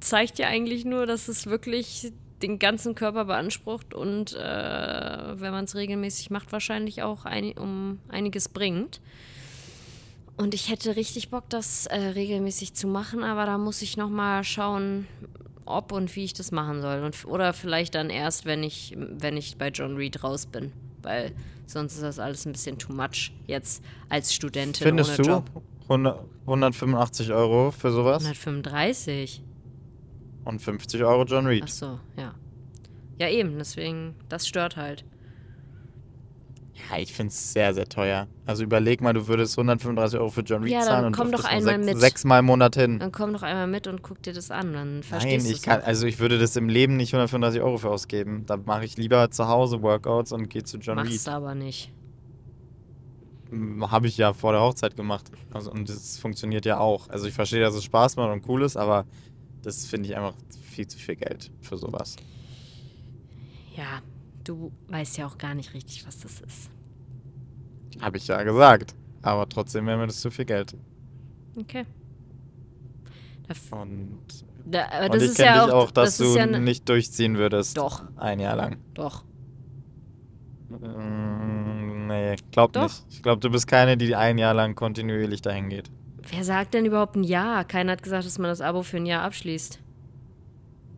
[0.00, 5.64] zeigt ja eigentlich nur, dass es wirklich den ganzen Körper beansprucht und äh, wenn man
[5.64, 9.00] es regelmäßig macht, wahrscheinlich auch ein, um einiges bringt.
[10.36, 14.08] Und ich hätte richtig Bock, das äh, regelmäßig zu machen, aber da muss ich noch
[14.08, 15.06] mal schauen,
[15.68, 17.02] ob und wie ich das machen soll.
[17.02, 20.72] Und, oder vielleicht dann erst, wenn ich, wenn ich bei John Reed raus bin.
[21.02, 21.32] Weil
[21.66, 25.62] sonst ist das alles ein bisschen too much jetzt als Studentin Findest ohne du Job.
[25.82, 29.42] 100, 185 Euro für sowas 135.
[30.44, 31.64] und 50 Euro John Reed?
[31.64, 32.34] Ach so, ja.
[33.18, 35.04] Ja, eben, deswegen, das stört halt.
[36.90, 38.28] Ja, ich finde es sehr, sehr teuer.
[38.46, 41.44] Also überleg mal, du würdest 135 Euro für John Reed Ja, zahlen und komm doch
[41.44, 42.00] einmal sechs, mit.
[42.00, 42.98] sechsmal im Monat hin.
[42.98, 45.62] Dann komm doch einmal mit und guck dir das an, dann Nein, verstehst du ich
[45.62, 48.44] kann, also ich würde das im Leben nicht 135 Euro für ausgeben.
[48.46, 51.26] Da mache ich lieber zu Hause Workouts und gehe zu John Machst Reed.
[51.26, 51.90] du aber nicht.
[53.80, 55.30] Habe ich ja vor der Hochzeit gemacht.
[55.52, 57.08] Also, und das funktioniert ja auch.
[57.08, 59.06] Also ich verstehe, dass es Spaß macht und cool ist, aber
[59.62, 62.16] das finde ich einfach viel zu viel Geld für sowas.
[63.74, 64.00] Ja,
[64.48, 66.70] du weißt ja auch gar nicht richtig, was das ist.
[68.00, 68.94] Habe ich ja gesagt.
[69.22, 70.76] Aber trotzdem wäre mir das zu viel Geld.
[71.56, 71.84] Okay.
[73.48, 74.18] Da, Und,
[74.66, 76.88] da, und das ich ist kenne ja dich auch, dass das du ja ne- nicht
[76.88, 77.76] durchziehen würdest.
[77.76, 78.04] Doch.
[78.16, 78.76] Ein Jahr lang.
[78.94, 79.24] Doch.
[80.68, 82.82] Mm, nee, glaub Doch.
[82.84, 83.04] nicht.
[83.10, 85.90] Ich glaube, du bist keine, die ein Jahr lang kontinuierlich dahin geht.
[86.30, 87.64] Wer sagt denn überhaupt ein Jahr?
[87.64, 89.80] Keiner hat gesagt, dass man das Abo für ein Jahr abschließt.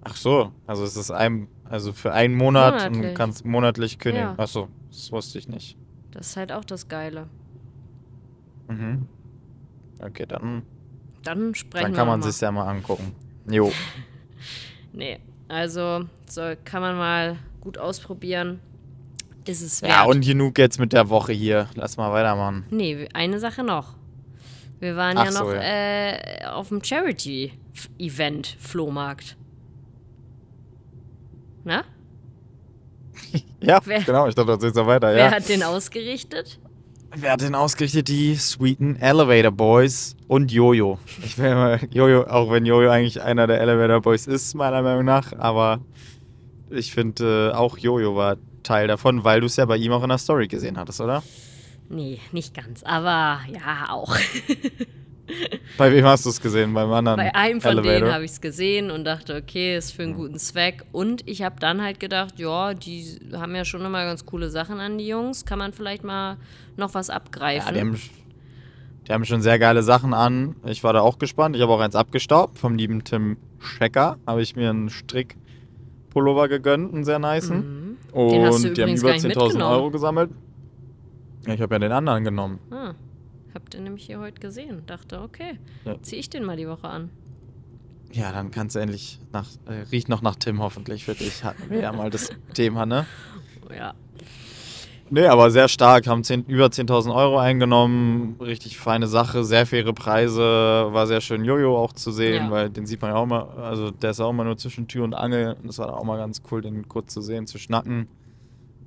[0.02, 3.12] Ach so, also es ist ein, also für einen Monat und Monatlich.
[3.12, 4.30] du kannst monatlich kündigen.
[4.30, 4.34] Ja.
[4.36, 5.76] Ach so, das wusste ich nicht.
[6.10, 7.28] Das ist halt auch das Geile.
[8.68, 9.06] Mhm.
[10.02, 10.62] Okay, dann,
[11.22, 13.14] Dann sprechen dann kann man sich ja mal angucken.
[13.48, 13.72] Jo.
[14.92, 18.58] Nee, also so kann man mal gut ausprobieren.
[19.46, 19.92] Ist es wert.
[19.92, 21.68] Ja, und genug jetzt mit der Woche hier.
[21.76, 22.66] Lass mal weitermachen.
[22.70, 23.94] Nee, eine Sache noch.
[24.80, 25.60] Wir waren Ach ja so, noch ja.
[25.60, 29.36] Äh, auf dem Charity-Event, Flohmarkt.
[31.64, 31.84] Na?
[33.62, 35.30] Ja, Wer- genau, ich dachte, das jetzt noch weiter, Wer ja.
[35.30, 36.58] hat den ausgerichtet?
[37.14, 38.08] Wer hat denn ausgerichtet?
[38.08, 40.98] Die sweeten Elevator Boys und Jojo.
[41.22, 45.04] Ich will mal, Jojo, auch wenn Jojo eigentlich einer der Elevator Boys ist, meiner Meinung
[45.04, 45.80] nach, aber
[46.70, 50.02] ich finde, äh, auch Jojo war Teil davon, weil du es ja bei ihm auch
[50.04, 51.22] in der Story gesehen hattest, oder?
[51.90, 54.16] Nee, nicht ganz, aber ja, auch.
[55.78, 56.72] Bei wem hast du es gesehen?
[56.74, 57.92] Beim anderen Bei einem von Elevator?
[58.00, 60.84] denen habe ich es gesehen und dachte, okay, ist für einen guten Zweck.
[60.92, 64.80] Und ich habe dann halt gedacht, ja, die haben ja schon immer ganz coole Sachen
[64.80, 65.44] an die Jungs.
[65.44, 66.36] Kann man vielleicht mal
[66.76, 67.74] noch was Ja, abgreifen?
[67.74, 68.00] die haben,
[69.08, 70.56] die haben schon sehr geile Sachen an.
[70.66, 71.56] Ich war da auch gespannt.
[71.56, 72.58] Ich habe auch eins abgestaubt.
[72.58, 77.58] Vom lieben Tim Schecker habe ich mir einen Strickpullover gegönnt, einen sehr niceen.
[77.58, 77.96] Mhm.
[78.12, 78.30] Und
[78.76, 79.62] die haben über gar nicht 10.000 mitgenommen.
[79.62, 80.30] Euro gesammelt.
[81.46, 82.58] Ja, ich habe ja den anderen genommen.
[82.70, 82.92] Ah,
[83.54, 84.82] habt ihr nämlich hier heute gesehen.
[84.86, 85.96] Dachte, okay, Ja.
[86.02, 87.10] zieh ich den mal die Woche an.
[88.12, 91.44] Ja, dann kannst du endlich nach, äh, riecht noch nach Tim hoffentlich für dich.
[91.44, 93.06] Hatten wir ja mal das Thema, ne?
[93.76, 93.94] Ja.
[95.12, 99.92] Nee, aber sehr stark, haben 10, über 10.000 Euro eingenommen, richtig feine Sache, sehr faire
[99.92, 102.50] Preise, war sehr schön Jojo auch zu sehen, Ja.
[102.52, 105.02] weil den sieht man ja auch mal, also der ist auch immer nur zwischen Tür
[105.02, 108.06] und Angel, das war auch mal ganz cool, den kurz zu sehen, zu schnacken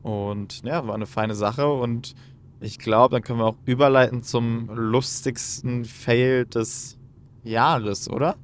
[0.01, 2.15] und ja, war eine feine Sache und
[2.63, 6.97] ich glaube, dann können wir auch überleiten zum lustigsten Fail des
[7.43, 8.35] Jahres, oder?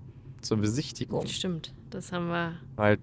[0.42, 2.54] Zur Besichtigung, Stimmt, das haben wir.
[2.76, 2.98] weil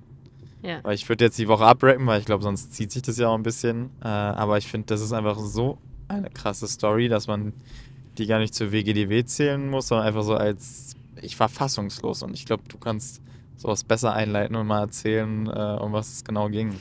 [0.63, 0.81] Ja.
[0.83, 3.29] weil ich würde jetzt die Woche abrappen, weil ich glaube, sonst zieht sich das ja
[3.29, 3.91] auch ein bisschen.
[4.03, 7.53] Äh, aber ich finde, das ist einfach so eine krasse Story, dass man
[8.19, 10.95] die gar nicht zur WGDW zählen muss, sondern einfach so als.
[11.21, 13.23] Ich war fassungslos und ich glaube, du kannst
[13.57, 16.75] sowas besser einleiten und mal erzählen, äh, um was es genau ging.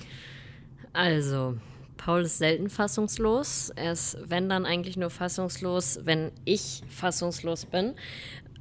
[0.94, 1.56] Also,
[1.98, 3.72] Paul ist selten fassungslos.
[3.76, 7.94] Er ist, wenn dann eigentlich nur fassungslos, wenn ich fassungslos bin.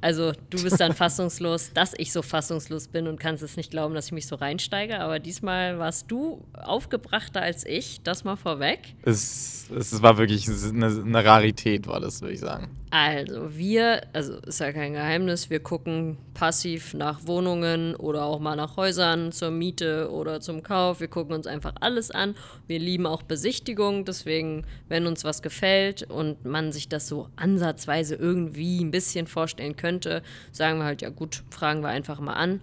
[0.01, 3.95] Also, du bist dann fassungslos, dass ich so fassungslos bin und kannst es nicht glauben,
[3.95, 4.99] dass ich mich so reinsteige.
[4.99, 8.01] Aber diesmal warst du aufgebrachter als ich.
[8.03, 8.79] Das mal vorweg.
[9.03, 12.69] Es, es war wirklich eine, eine Rarität, war das, würde ich sagen.
[12.97, 18.55] Also, wir, also ist ja kein Geheimnis, wir gucken passiv nach Wohnungen oder auch mal
[18.55, 21.01] nach Häusern zur Miete oder zum Kauf.
[21.01, 22.35] Wir gucken uns einfach alles an.
[22.67, 28.15] Wir lieben auch Besichtigungen, deswegen, wenn uns was gefällt und man sich das so ansatzweise
[28.15, 32.61] irgendwie ein bisschen vorstellen könnte, sagen wir halt, ja gut, fragen wir einfach mal an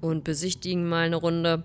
[0.00, 1.64] und besichtigen mal eine Runde.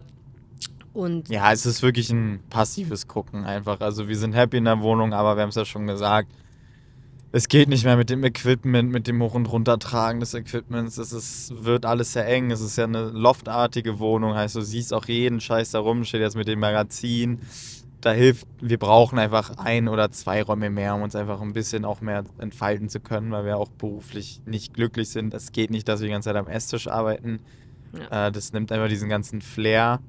[0.96, 3.80] Und Ja, es ist wirklich ein passives Gucken einfach.
[3.82, 6.32] Also wir sind happy in der Wohnung, aber wir haben es ja schon gesagt.
[7.32, 10.98] Es geht nicht mehr mit dem Equipment, mit dem Hoch- und Runtertragen des Equipments.
[10.98, 12.50] Es ist, wird alles sehr eng.
[12.50, 14.34] Es ist ja eine loftartige Wohnung.
[14.34, 17.40] Heißt, du siehst auch jeden Scheiß da rum, steht jetzt mit dem Magazin.
[18.02, 21.86] Da hilft, wir brauchen einfach ein oder zwei Räume mehr, um uns einfach ein bisschen
[21.86, 25.36] auch mehr entfalten zu können, weil wir auch beruflich nicht glücklich sind.
[25.36, 27.42] Es geht nicht, dass wir die ganze Zeit am Esstisch arbeiten.
[28.10, 30.00] Äh, das nimmt einfach diesen ganzen Flair.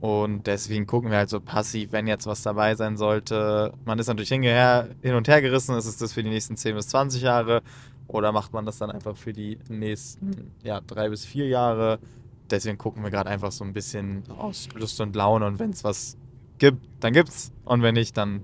[0.00, 3.72] Und deswegen gucken wir halt so passiv, wenn jetzt was dabei sein sollte.
[3.84, 6.76] Man ist natürlich hingeher, hin und her gerissen, ist es das für die nächsten 10
[6.76, 7.62] bis 20 Jahre
[8.06, 11.98] oder macht man das dann einfach für die nächsten ja, drei bis vier Jahre.
[12.50, 15.84] Deswegen gucken wir gerade einfach so ein bisschen aus Lust und Laune und wenn es
[15.84, 16.16] was
[16.58, 18.42] gibt, dann gibt's und wenn nicht, dann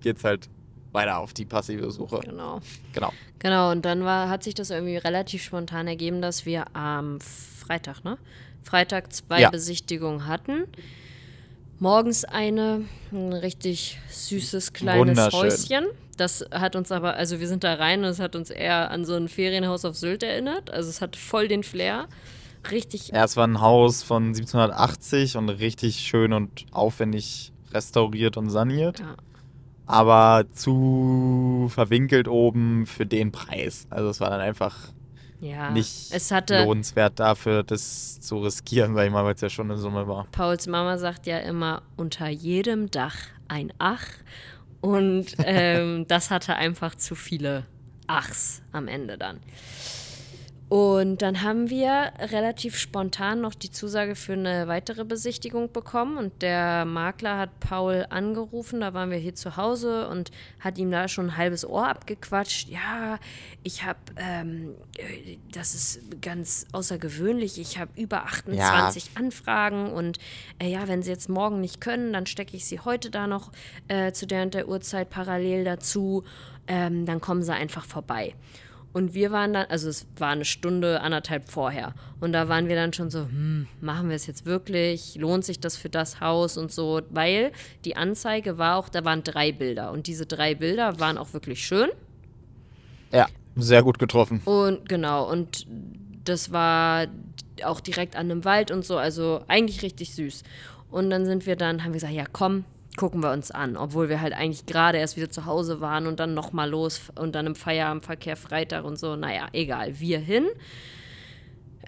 [0.00, 0.50] geht's halt
[0.92, 2.20] weiter auf die passive Suche.
[2.24, 2.60] genau.
[2.92, 3.12] Genau.
[3.38, 8.02] Genau, und dann war, hat sich das irgendwie relativ spontan ergeben, dass wir am Freitag,
[8.04, 8.18] ne?
[8.68, 9.50] Freitag zwei Ja.
[9.50, 10.64] Besichtigungen hatten.
[11.78, 15.32] Morgens eine, ein richtig süßes kleines.
[15.32, 15.86] Häuschen.
[16.16, 19.04] Das hat uns aber, also wir sind da rein und es hat uns eher an
[19.04, 20.70] so ein Ferienhaus auf Sylt erinnert.
[20.72, 22.08] Also es hat voll den Flair.
[22.72, 28.50] Richtig, Ja, es war ein Haus von 1780 und richtig schön und aufwendig restauriert und
[28.50, 28.98] saniert.
[28.98, 29.14] ja,
[29.86, 33.86] aber zu verwinkelt oben für den Preis.
[33.88, 34.76] Also es war dann einfach
[35.40, 35.70] ja.
[35.70, 39.70] nicht es hatte, lohnenswert dafür, das zu riskieren, sag ich mal, weil es ja schon
[39.70, 40.26] eine Summe war.
[40.32, 43.16] Pauls Mama sagt ja immer, unter jedem Dach
[43.48, 44.06] ein Ach.
[44.80, 47.64] Und ähm, das hatte einfach zu viele
[48.06, 49.40] Achs am Ende dann.
[50.68, 56.18] Und dann haben wir relativ spontan noch die Zusage für eine weitere Besichtigung bekommen.
[56.18, 60.90] Und der Makler hat Paul angerufen, da waren wir hier zu Hause und hat ihm
[60.90, 62.68] da schon ein halbes Ohr abgequatscht.
[62.68, 63.18] Ja,
[63.62, 70.18] ich habe, ähm, äh, das ist ganz außergewöhnlich, ich habe über 28 Anfragen und
[70.58, 73.52] äh, ja, wenn sie jetzt morgen nicht können, dann stecke ich sie heute da noch
[73.88, 76.24] äh, zu der und der Uhrzeit parallel dazu.
[76.66, 78.34] Ähm, dann kommen sie einfach vorbei.
[78.98, 81.94] Und wir waren dann, also es war eine Stunde, anderthalb vorher.
[82.18, 85.14] Und da waren wir dann schon so, hm, machen wir es jetzt wirklich?
[85.14, 87.02] Lohnt sich das für das Haus und so?
[87.10, 87.52] Weil
[87.84, 89.92] die Anzeige war auch, da waren drei Bilder.
[89.92, 91.90] Und diese drei Bilder waren auch wirklich schön.
[93.12, 94.42] Ja, Sehr gut getroffen.
[94.44, 95.68] Und genau, und
[96.24, 97.06] das war
[97.62, 100.42] auch direkt an einem Wald und so, also eigentlich richtig süß.
[100.90, 102.64] Und dann sind wir dann, haben wir gesagt, ja komm,
[102.98, 106.20] gucken wir uns an, obwohl wir halt eigentlich gerade erst wieder zu Hause waren und
[106.20, 109.16] dann nochmal los und dann im Feierabendverkehr Freitag und so.
[109.16, 110.46] Naja, egal, wir hin.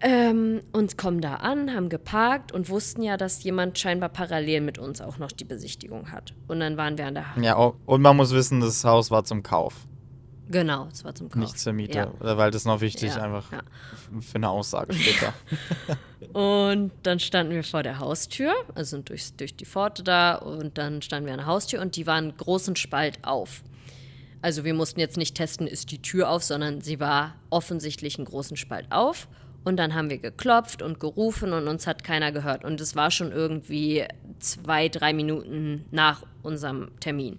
[0.02, 4.78] Ähm, und kommen da an, haben geparkt und wussten ja, dass jemand scheinbar parallel mit
[4.78, 6.32] uns auch noch die Besichtigung hat.
[6.48, 9.24] Und dann waren wir an der Ja, oh, und man muss wissen, das Haus war
[9.24, 9.74] zum Kauf,
[10.50, 11.40] Genau, es war zum Kauf.
[11.40, 12.10] nicht zur Miete.
[12.20, 12.36] Ja.
[12.36, 13.62] Weil das noch wichtig, Ja, einfach ja.
[14.20, 15.32] für eine Aussage später.
[16.32, 20.78] Und dann standen wir vor der Haustür, also sind durch, durch die Pforte da und
[20.78, 23.62] dann standen wir an der Haustür und die war einen großen Spalt auf.
[24.42, 28.26] Also wir mussten jetzt nicht testen, ist die Tür auf, sondern sie war offensichtlich einen
[28.26, 29.28] großen Spalt auf.
[29.64, 32.64] Und dann haben wir geklopft und gerufen und uns hat keiner gehört.
[32.64, 34.04] Und es war schon irgendwie
[34.38, 37.38] zwei, drei Minuten nach unserem Termin.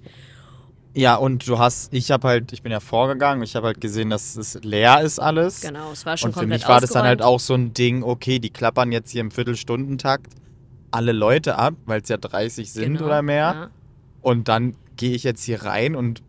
[0.93, 4.09] Ja, und du hast, ich habe halt, ich bin ja vorgegangen, ich habe halt gesehen,
[4.09, 5.61] dass es leer ist alles.
[5.61, 7.35] Genau, es war schon Und für komplett mich war das dann halt ausgeräumt.
[7.35, 10.33] auch so ein Ding, okay, die klappern jetzt hier im Viertelstundentakt
[10.91, 13.37] alle Leute ab, weil es ja 30 sind Genau, oder mehr.
[13.53, 13.69] ja.
[14.21, 16.21] Und dann gehe ich jetzt hier rein und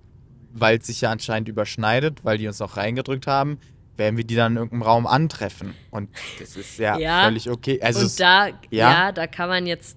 [0.54, 3.58] weil es sich ja anscheinend überschneidet, weil die uns auch reingedrückt haben,
[3.96, 5.74] werden wir die dann in irgendeinem Raum antreffen.
[5.90, 7.24] Und das ist ja, Ja.
[7.24, 7.80] völlig okay.
[7.82, 8.52] Also und da, ja.
[8.70, 9.12] ja.
[9.12, 9.96] da kann man jetzt,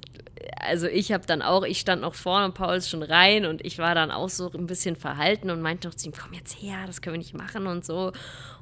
[0.60, 3.64] also ich habe dann auch, ich stand noch vorne und Paul ist schon rein und
[3.66, 6.54] ich war dann auch so ein bisschen verhalten und meinte noch zu ihm, komm jetzt
[6.62, 8.12] her, das können wir nicht machen und so.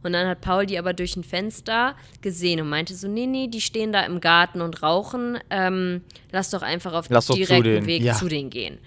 [0.03, 3.47] Und dann hat Paul die aber durch ein Fenster gesehen und meinte so, nee, nee,
[3.47, 8.03] die stehen da im Garten und rauchen, ähm, lass doch einfach auf Lass direkten Weg
[8.03, 8.13] ja.
[8.13, 8.79] zu denen gehen.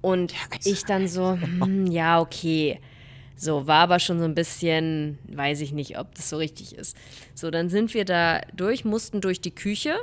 [0.00, 2.80] Und also- ich dann so, hm, ja, okay.
[3.36, 6.94] So, war aber schon so ein bisschen, weiß ich nicht, ob das so richtig ist.
[7.34, 9.94] So, dann sind wir da durch, mussten durch die Küche.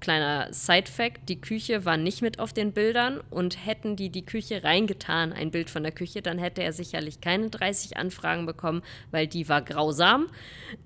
[0.00, 4.64] Kleiner Side-Fact: Die Küche war nicht mit auf den Bildern und hätten die die Küche
[4.64, 9.26] reingetan, ein Bild von der Küche, dann hätte er sicherlich keine 30 Anfragen bekommen, weil
[9.26, 10.26] die war grausam.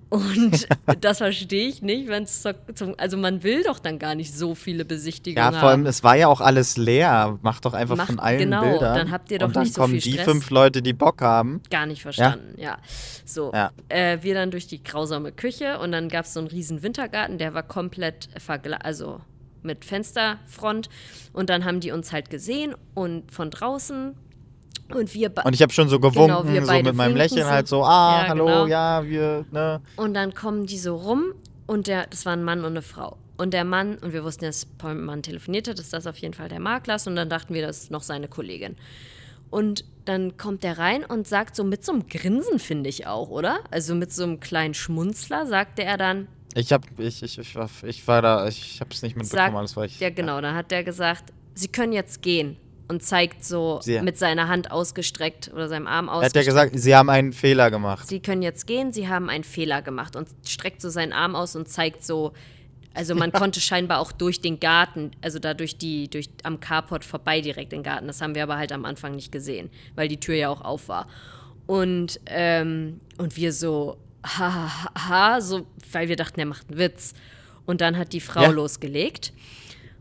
[0.09, 0.67] Und
[1.01, 2.43] das verstehe ich nicht, wenn es
[2.75, 2.95] zum.
[2.97, 5.87] Also, man will doch dann gar nicht so viele Besichtigungen ja, vor allem, haben.
[5.87, 7.39] es war ja auch alles leer.
[7.41, 8.95] Mach doch einfach Macht- von allen genau, Bildern.
[8.95, 10.25] dann habt ihr doch und dann nicht so kommen viel die Stress.
[10.25, 11.61] fünf Leute, die Bock haben.
[11.69, 12.77] Gar nicht verstanden, ja.
[13.25, 13.71] So, Ja.
[13.89, 17.37] Äh, wir dann durch die grausame Küche und dann gab es so einen riesen Wintergarten,
[17.37, 19.04] der war komplett vergla also
[19.63, 20.89] mit Fensterfront
[21.33, 24.15] und dann haben die uns halt gesehen und von draußen
[24.93, 27.49] und wir Und ich habe schon so gewunken, Genau, so mit meinem Lächeln so.
[27.49, 28.67] halt so, ah, Ja, hallo, genau.
[28.67, 29.81] ja, wir, ne.
[29.95, 31.33] und dann kommen die so rum
[31.65, 33.17] und der, das war ein Mann und eine Frau.
[33.37, 36.33] Und der Mann, und wir wussten, dass dem Mann telefoniert hat, ist das auf jeden
[36.33, 38.77] Fall der Makler und dann dachten wir, das ist noch seine Kollegin.
[39.49, 43.29] Und dann kommt der rein und sagt so mit so einem Grinsen, finde ich auch,
[43.29, 43.59] oder?
[43.71, 47.69] Also mit so einem kleinen Schmunzler sagte er dann, Ich hab, ich, ich, ich, war,
[47.83, 49.99] ich war da, ich hab's nicht mitbekommen, sagt, alles war ich.
[49.99, 52.55] ja genau, dann hat der gesagt, sie können jetzt gehen
[52.87, 56.45] und zeigt so Sie- mit seiner Hand ausgestreckt oder seinem Arm Er hat ja ausgestreckt.
[56.47, 58.07] gesagt, sie haben einen Fehler gemacht.
[58.07, 61.55] Sie können jetzt gehen, Sie haben einen Fehler gemacht und streckt so seinen Arm aus
[61.57, 62.31] und zeigt so,
[62.93, 67.03] also man konnte scheinbar auch durch den Garten, also da durch die, durch am Carport
[67.03, 68.07] vorbei direkt in den Garten.
[68.07, 70.87] Das haben wir aber halt am Anfang nicht gesehen, weil die Tür ja auch auf
[70.87, 71.07] war.
[71.67, 76.79] Und, ähm, und wir so, ha, ha, ha, so, weil wir dachten, er macht einen
[76.79, 77.13] Witz.
[77.65, 78.49] Und dann hat die Frau Ja.
[78.49, 79.33] losgelegt.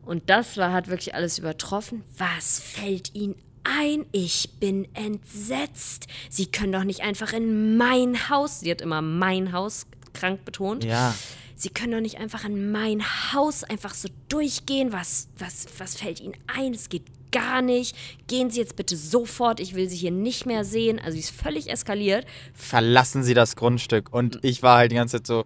[0.05, 2.03] Und das war, hat wirklich alles übertroffen.
[2.19, 4.05] Was fällt Ihnen ein?
[4.13, 6.07] Ich bin entsetzt.
[6.29, 10.85] Sie können doch nicht einfach in mein Haus, sie hat immer mein Haus krank betont.
[10.85, 11.15] Ja.
[11.57, 14.93] Sie können doch nicht einfach in mein Haus einfach so durchgehen.
[14.93, 16.75] Was, was, was fällt Ihnen ein?
[16.75, 17.05] Es geht
[17.35, 17.95] gar nicht.
[18.29, 19.61] Gehen Sie jetzt bitte sofort.
[19.61, 20.99] Ich will Sie hier nicht mehr sehen.
[20.99, 22.25] Also sie ist völlig eskaliert.
[22.55, 24.13] Verlassen Sie das Grundstück.
[24.13, 25.45] Und ich war halt die ganze Zeit so,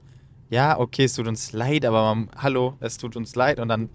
[0.50, 3.58] ja, okay, es tut uns leid, aber man, hallo, es tut uns leid.
[3.60, 3.88] Und dann,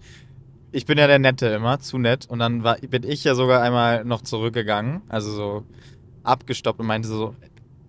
[0.72, 2.26] ich bin ja der Nette immer, zu nett.
[2.28, 5.64] Und dann war, bin ich ja sogar einmal noch zurückgegangen, also so
[6.22, 7.34] abgestoppt und meinte so,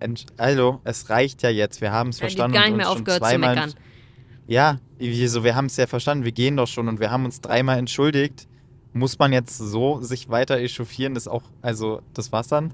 [0.00, 2.54] "Entsch- hallo, es reicht ja jetzt, wir haben es Ja, die verstanden.
[2.56, 3.72] gar nicht mehr aufgehört zu meckern.
[4.46, 7.24] Ja, wie so, wir haben es ja verstanden, wir gehen doch schon und wir haben
[7.24, 8.46] uns dreimal entschuldigt.
[8.96, 12.72] Muss man jetzt so sich weiter echauffieren, das auch, also das war's dann.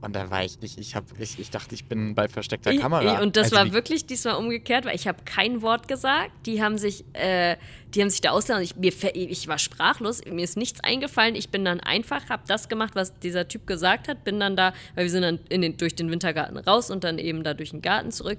[0.00, 3.14] Und dann war ich, ich, ich, hab, ich, ich dachte, ich bin bei versteckter Kamera.
[3.14, 6.32] Ich, und das also war wirklich diesmal umgekehrt, weil ich habe kein Wort gesagt.
[6.44, 7.56] Die haben sich, äh,
[7.94, 8.64] die haben sich da ausgelassen.
[8.64, 10.24] Ich, mir, ich war sprachlos.
[10.24, 11.36] Mir ist nichts eingefallen.
[11.36, 14.24] Ich bin dann einfach, habe das gemacht, was dieser Typ gesagt hat.
[14.24, 17.18] Bin dann da, weil wir sind dann in den, durch den Wintergarten raus und dann
[17.18, 18.38] eben da durch den Garten zurück.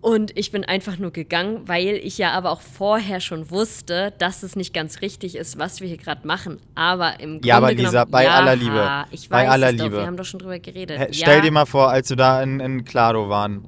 [0.00, 4.44] Und ich bin einfach nur gegangen, weil ich ja aber auch vorher schon wusste, dass
[4.44, 6.58] es nicht ganz richtig ist, was wir hier gerade machen.
[6.76, 9.70] Aber im Grunde Ja, aber genommen, Lisa, bei ja, aller Liebe, Ich bei weiß aller
[9.70, 9.96] es doch, Liebe.
[9.96, 10.98] wir haben doch schon drüber geredet.
[10.98, 13.66] Ja, Stell dir mal vor, als wir da in, in Klado waren.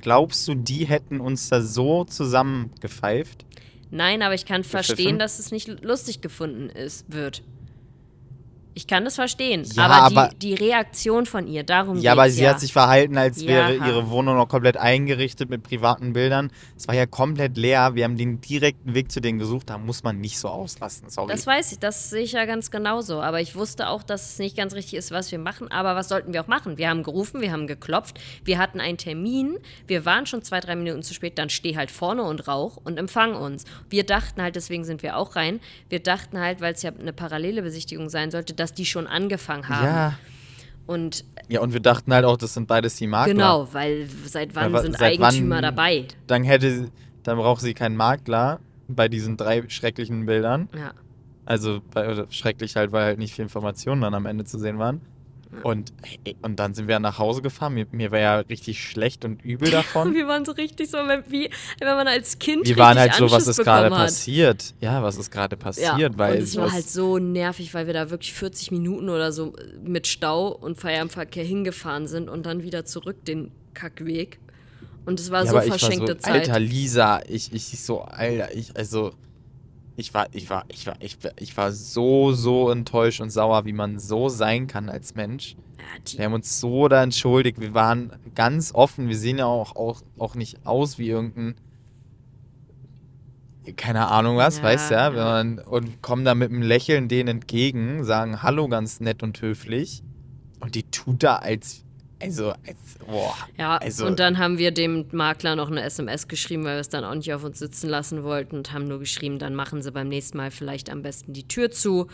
[0.00, 3.44] Glaubst du, die hätten uns da so zusammengepfeift?
[3.90, 7.42] Nein, aber ich kann verstehen, dass es nicht lustig gefunden ist, wird.
[8.76, 9.62] Ich kann das verstehen.
[9.74, 12.50] Ja, aber, aber- die, die Reaktion von ihr, darum Ja, aber sie ja.
[12.50, 13.48] hat sich verhalten, als Ja.
[13.48, 16.50] wäre ihre Wohnung noch komplett eingerichtet mit privaten Bildern.
[16.76, 17.94] Es war ja komplett leer.
[17.94, 19.70] Wir haben den direkten Weg zu denen gesucht.
[19.70, 21.08] Da muss man nicht so auslassen.
[21.08, 21.30] Sorry.
[21.32, 23.20] Das weiß ich, das sehe ich ja ganz genauso.
[23.22, 25.70] Aber ich wusste auch, dass es nicht ganz richtig ist, was wir machen.
[25.70, 26.76] Aber was sollten wir auch machen?
[26.76, 30.74] Wir haben gerufen, wir haben geklopft, wir hatten einen Termin, wir waren schon zwei, drei
[30.74, 33.64] Minuten zu spät, dann steh halt vorne und rauch und empfang uns.
[33.88, 37.12] Wir dachten halt, deswegen sind wir auch rein, wir dachten halt, weil es ja eine
[37.12, 39.84] parallele Besichtigung sein sollte, dass die schon angefangen haben.
[39.86, 40.14] ja.
[40.86, 43.32] Und ja, und wir dachten halt auch, das sind beides die Makler.
[43.32, 46.06] genau, weil seit wann wa- sind seit Eigentümer wann- dabei?
[46.26, 46.90] Dann hätte,
[47.22, 50.68] dann braucht sie keinen Makler bei diesen drei schrecklichen Bildern.
[50.78, 50.92] Ja.
[51.46, 55.00] Also bei, schrecklich halt, weil halt nicht viel Informationen dann am Ende zu sehen waren.
[55.62, 55.92] Und,
[56.24, 57.74] ey, und dann sind wir nach Hause gefahren.
[57.74, 60.14] Mir, mir war ja richtig schlecht und übel davon.
[60.14, 60.98] Wir waren so richtig so,
[61.28, 61.50] wie
[61.80, 64.74] wenn man als Kind Wir waren halt so, was ist gerade passiert?
[64.80, 65.98] Ja, was ist gerade passiert?
[65.98, 69.32] Ja, weil und es war halt so nervig, weil wir da wirklich 40 Minuten oder
[69.32, 74.38] so mit Stau und Feierabendverkehr hingefahren sind und dann wieder zurück den Kackweg.
[75.06, 76.48] Und es war ja, so ich war verschenkte so, Zeit.
[76.48, 79.12] Alter, Lisa, ich, ich so, Alter, ich, also,
[79.96, 83.64] ich war, ich war, ich war, ich war, ich war so, so enttäuscht und sauer,
[83.64, 85.56] wie man so sein kann als Mensch.
[86.06, 87.60] die, Wir haben uns so da entschuldigt.
[87.60, 89.08] Wir waren ganz offen.
[89.08, 91.54] Wir sehen ja auch, auch, auch nicht aus wie irgendein.
[93.76, 95.10] Keine Ahnung was, Ja, weißt du ja?
[95.10, 100.02] man, und kommen da mit einem Lächeln denen entgegen, sagen Hallo ganz nett und höflich.
[100.60, 101.84] Und die tut da als.
[102.24, 102.98] Also, als.
[103.06, 103.34] Boah.
[103.58, 106.88] ja, also- und dann haben wir dem Makler noch eine SMS geschrieben, weil wir es
[106.88, 109.92] dann auch nicht auf uns sitzen lassen wollten und haben nur geschrieben, dann machen sie
[109.92, 112.08] beim nächsten Mal vielleicht am besten die Tür zu.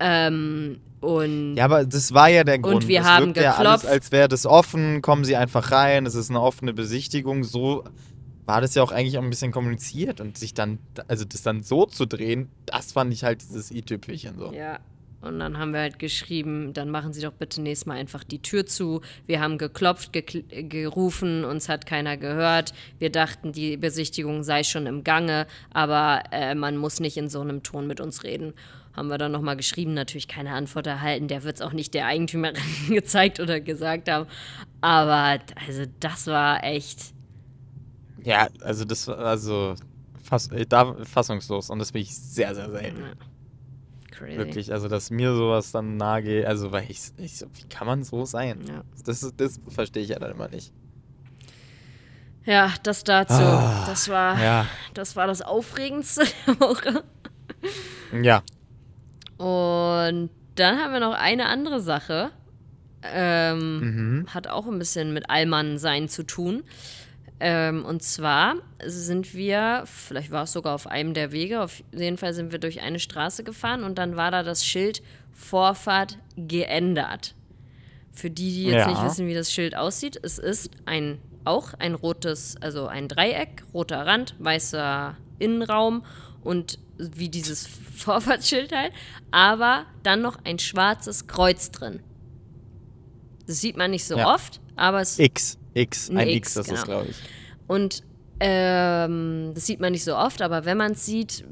[0.00, 2.86] Ähm, und Ja, aber das war ja der Grund.
[2.88, 3.86] wir es haben wirkt ja alles, geklopft.
[3.86, 5.02] als wäre das offen.
[5.02, 6.06] Kommen Sie einfach rein.
[6.06, 7.44] Es ist eine offene Besichtigung.
[7.44, 7.84] So
[8.44, 10.20] war das ja auch eigentlich auch ein bisschen kommuniziert.
[10.20, 14.38] Und sich dann, also das dann so zu drehen, das fand ich halt dieses i-Tüpfelchen
[14.38, 14.52] so.
[14.52, 14.78] Ja.
[15.26, 18.40] Und dann haben wir halt geschrieben, dann machen Sie doch bitte nächstes Mal einfach die
[18.40, 19.00] Tür zu.
[19.26, 22.72] Wir haben geklopft, gekl gerufen, uns hat keiner gehört.
[22.98, 27.40] Wir dachten, die Besichtigung sei schon im Gange, aber äh, man muss nicht in so
[27.40, 28.54] einem Ton mit uns reden.
[28.94, 31.28] Haben wir dann nochmal geschrieben, natürlich keine Antwort erhalten.
[31.28, 34.26] Der wird es auch nicht der Eigentümerin gezeigt oder gesagt haben.
[34.80, 37.12] Aber also das war echt.
[38.24, 39.74] Ja, also das war also
[40.22, 41.70] fass, äh, da, fassungslos.
[41.70, 43.02] Und das bin ich sehr, sehr selten.
[44.16, 44.38] Crazy.
[44.38, 44.72] Wirklich.
[44.72, 46.46] Also, dass mir sowas dann nahe geht.
[46.46, 48.60] Also, weil ich, ich so, wie kann man so sein?
[48.66, 48.82] Ja.
[49.04, 50.72] Das, das verstehe ich ja dann immer nicht.
[52.44, 53.34] Ja, das dazu.
[53.34, 54.66] Ah, das war Ja.
[54.94, 57.02] das war das Aufregendste der Woche.
[58.22, 58.42] Ja.
[59.36, 62.30] Und dann haben wir noch eine andere Sache.
[63.02, 64.26] Ähm, Mhm.
[64.32, 66.62] Hat auch ein bisschen mit Allmann-Sein zu tun.
[67.38, 72.16] Ähm, und zwar sind wir, vielleicht war es sogar auf einem der Wege, auf jeden
[72.16, 77.34] Fall sind wir durch eine Straße gefahren und dann war da das Schild Vorfahrt geändert.
[78.12, 78.92] Für die, die jetzt Ja.
[78.92, 83.62] nicht wissen, wie das Schild aussieht, es ist ein auch ein rotes, also ein Dreieck,
[83.72, 86.04] roter Rand, weißer Innenraum
[86.42, 87.66] und wie dieses
[87.96, 88.92] Vorfahrtsschild halt,
[89.30, 92.00] aber dann noch ein schwarzes Kreuz drin.
[93.46, 94.34] Das sieht man nicht so Ja.
[94.34, 95.58] oft, aber es X.
[95.76, 96.10] X.
[96.10, 96.78] Ein Ein X, X, das genau.
[96.78, 97.16] ist, glaube ich.
[97.68, 98.02] und
[98.40, 101.44] ähm, das sieht man nicht so oft, aber wenn man es sieht,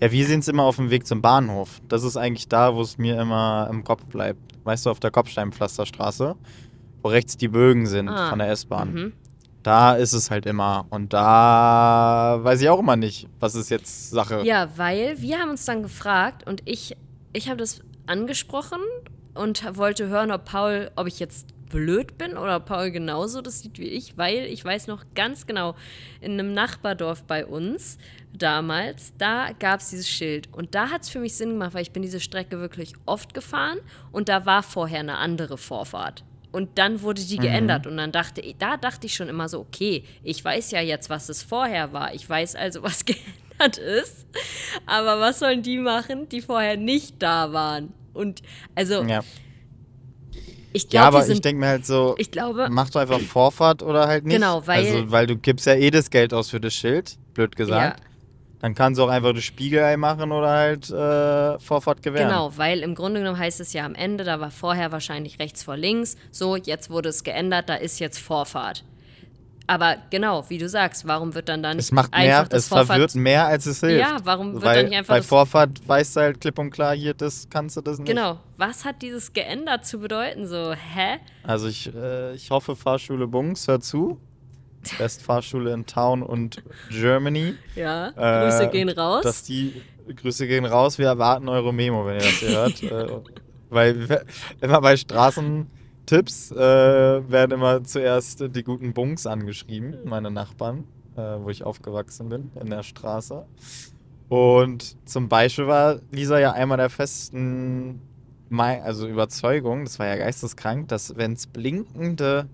[0.00, 1.80] Ja, wir sehen es immer auf dem Weg zum Bahnhof.
[1.88, 4.40] Das ist eigentlich da, wo es mir immer im Kopf bleibt.
[4.64, 6.36] Weißt du, auf der Kopfsteinpflasterstraße,
[7.02, 8.92] wo rechts die Bögen sind Ah, von der S-Bahn.
[8.92, 9.12] mhm.
[9.62, 10.86] Da ist es halt immer.
[10.90, 14.42] Und da weiß ich auch immer nicht, was ist jetzt Sache.
[14.44, 16.96] Ja, weil wir haben uns dann gefragt und ich,
[17.32, 18.78] ich habe das angesprochen
[19.34, 23.78] und wollte hören, ob Paul, ob ich jetzt blöd bin oder Paul genauso das sieht
[23.78, 25.74] wie ich, weil ich weiß noch ganz genau,
[26.20, 27.98] in einem Nachbardorf bei uns
[28.32, 31.82] damals, da gab es dieses Schild und da hat es für mich Sinn gemacht, weil
[31.82, 33.78] ich bin diese Strecke wirklich oft gefahren
[34.12, 36.24] und da war vorher eine andere Vorfahrt.
[36.52, 39.60] Und dann wurde die geändert und dann dachte ich, da dachte ich schon immer so,
[39.60, 42.14] okay, ich weiß ja jetzt, was es vorher war.
[42.14, 44.26] Ich weiß also, was geändert ist.
[44.86, 47.92] Aber was sollen die machen, die vorher nicht da waren?
[48.14, 48.40] Und
[48.74, 49.22] also, Ja,
[50.72, 53.20] ich ja glaube, aber sind, ich denke mir halt so, ich glaube, mach doch einfach
[53.20, 54.34] Vorfahrt oder halt nicht.
[54.36, 57.56] Genau, weil- Also, weil du gibst ja eh das Geld aus für das Schild, blöd
[57.56, 58.00] gesagt.
[58.60, 62.28] Dann kannst du auch einfach das Spiegelei machen oder halt äh, Vorfahrt gewähren.
[62.28, 65.62] Genau, weil im Grunde genommen heißt es ja am Ende, da war vorher wahrscheinlich rechts
[65.62, 66.16] vor links.
[66.30, 68.82] So, jetzt wurde es geändert, da ist jetzt Vorfahrt.
[69.68, 72.68] Aber genau, wie du sagst, warum wird dann dann Es macht einfach mehr, das es
[72.68, 74.00] Vorfahrt verwirrt mehr, als es hilft.
[74.00, 76.94] Ja, warum wird Weil dann nicht einfach bei Vorfahrt weißt du halt klipp und klar,
[76.94, 78.06] hier, das kannst du das nicht.
[78.08, 80.46] Genau, was hat dieses geändert zu bedeuten?
[80.46, 81.18] So, hä?
[81.42, 84.20] Also ich, äh, ich hoffe, Fahrschule Bungs, hör zu.
[84.98, 87.54] Best Fahrschule in Town und Germany.
[87.74, 89.22] Ja, Äh, Grüße gehen raus.
[89.24, 89.82] Dass die
[90.14, 92.82] Grüße gehen raus, wir erwarten eure Memo, wenn ihr das hier hört.
[92.84, 93.20] Äh,
[93.68, 94.24] weil wir-
[94.60, 94.96] immer bei
[96.06, 96.56] Straßentipps äh,
[97.30, 100.84] werden immer zuerst die guten Bunks angeschrieben, meine Nachbarn,
[101.16, 103.44] äh, wo ich aufgewachsen bin, in der Straße.
[104.28, 108.00] Und zum Beispiel war Lisa ja einmal der festen
[108.48, 112.48] Mei- also Überzeugung, das war ja geisteskrank, dass wenn es blinkende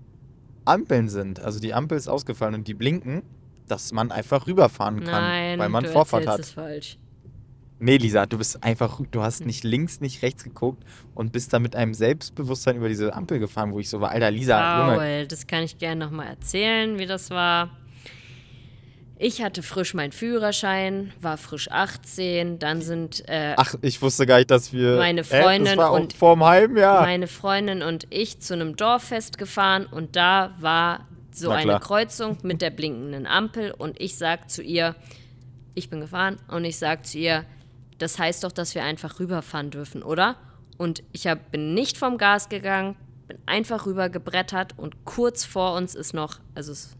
[0.65, 3.21] Ampeln sind, also die Ampel ist ausgefallen und die blinken,
[3.67, 6.39] dass man einfach rüberfahren kann, Nein, weil man du Vorfahrt hat.
[6.39, 6.97] es falsch.
[7.83, 10.83] Nee, Lisa, du bist einfach, du hast nicht links, nicht rechts geguckt
[11.15, 14.31] und bist da mit einem Selbstbewusstsein über diese Ampel gefahren, wo ich so war, Alter,
[14.31, 17.69] Lisa, Junge, Paul, das kann ich gerne nochmal erzählen, wie das war.
[19.19, 24.37] Ich hatte frisch meinen Führerschein, war frisch 18, dann sind äh, ach, ich wusste gar
[24.37, 27.01] nicht, dass wir, Meine Äh, das Freundin war auch und- vor einem halben Jahr.
[27.01, 31.79] meine Freundin und ich zu einem Dorffest gefahren und da war so eine.
[31.79, 34.95] Kreuzung mit der blinkenden Ampel und ich sag zu ihr,
[35.73, 37.45] ich bin gefahren und ich sag zu ihr,
[38.03, 40.35] das heißt doch, dass wir einfach rüberfahren dürfen, oder?
[40.77, 42.95] Und ich hab, bin nicht vom Gas gegangen,
[43.27, 46.97] bin einfach rübergebrettert und kurz vor uns ist noch, also es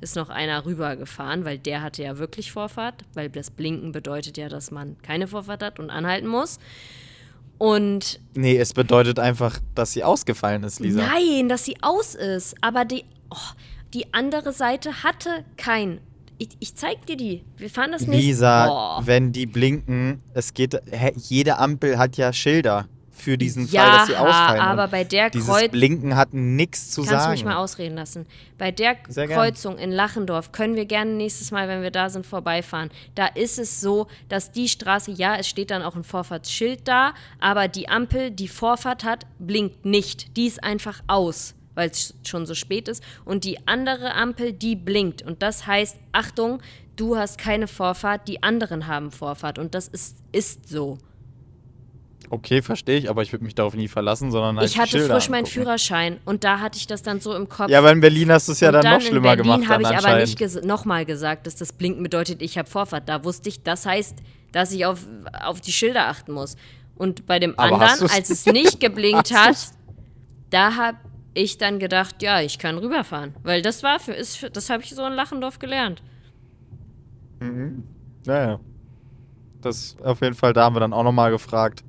[0.00, 4.48] ist noch einer rübergefahren, weil der hatte ja wirklich Vorfahrt, weil das Blinken bedeutet ja,
[4.48, 6.60] dass man keine Vorfahrt hat und anhalten muss.
[7.58, 11.04] Und Nee, es bedeutet einfach, dass sie ausgefallen ist, Lisa.
[11.04, 12.54] Nein, dass sie aus ist.
[12.60, 13.54] Aber die, oh,
[13.92, 16.00] die andere Seite hatte kein.
[16.38, 17.44] Ich, ich zeig dir die.
[17.56, 18.20] Wir fahren das nicht.
[18.20, 19.02] Lisa, Oh.
[19.06, 23.98] wenn die blinken, es geht, hä, jede Ampel hat ja Schilder für diesen ja, Fall,
[23.98, 24.60] dass sie ausfallen.
[24.60, 25.70] aber bei der dieses Kreuz.
[25.70, 27.30] Blinken hat nichts zu Kannst sagen.
[27.32, 28.26] mich mal ausreden lassen?
[28.58, 28.96] Bei der.
[28.96, 32.90] Kreuzung in Lachendorf können wir gerne nächstes Mal, wenn wir da sind, vorbeifahren.
[33.14, 37.14] Da ist es so, dass die Straße, ja, es steht dann auch ein Vorfahrtsschild da,
[37.38, 40.36] aber die Ampel, die Vorfahrt hat, blinkt nicht.
[40.36, 43.02] Die ist einfach aus, weil es schon so spät ist.
[43.24, 45.22] Und die andere Ampel, die blinkt.
[45.22, 46.60] Und das heißt, Achtung,
[46.96, 49.58] du hast keine Vorfahrt, die anderen haben Vorfahrt.
[49.58, 50.98] Und das ist, ist so.
[52.30, 55.14] Okay, verstehe ich, aber ich würde mich darauf nie verlassen, sondern halt ich hatte Schilder
[55.14, 55.46] frisch meinen.
[55.46, 57.68] Führerschein und da hatte ich das dann so im Kopf.
[57.68, 59.68] Ja, aber in Berlin hast du es ja Und dann, noch in schlimmer Berlin gemacht.
[59.68, 63.08] habe dann ich aber nicht ges nochmal gesagt, dass das Blinken bedeutet, ich habe Vorfahrt.
[63.08, 64.16] Da wusste ich, das heißt,
[64.52, 65.06] dass ich auf,
[65.44, 66.56] auf die Schilder achten muss.
[66.96, 69.56] Und bei dem Aber anderen, als es nicht geblinkt hat,
[70.50, 70.98] da habe
[71.34, 73.34] ich dann gedacht, ja, ich kann rüberfahren.
[73.42, 76.02] Weil das war für, ist das habe ich so in Lachendorf gelernt.
[78.24, 78.60] Naja.
[79.60, 81.82] Das auf jeden Fall, da haben wir dann auch nochmal gefragt.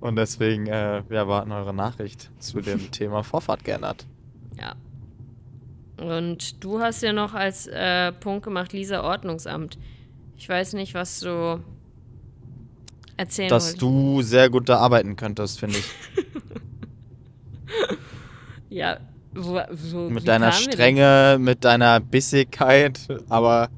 [0.00, 4.06] Und deswegen, äh, wir warten eure Nachricht zu dem Thema Vorfahrt geändert.
[4.58, 4.74] Ja.
[6.02, 9.78] Und du hast ja noch als äh, Punkt gemacht, Lisa Ordnungsamt.
[10.38, 11.62] Ich weiß nicht, was du
[13.18, 13.82] erzählen Dass wolltest.
[13.82, 15.84] du sehr gut da arbeiten könntest, finde ich.
[18.70, 18.98] Ja,
[19.34, 23.68] wo, wo, Mit deiner Strenge, mit deiner Bissigkeit, aber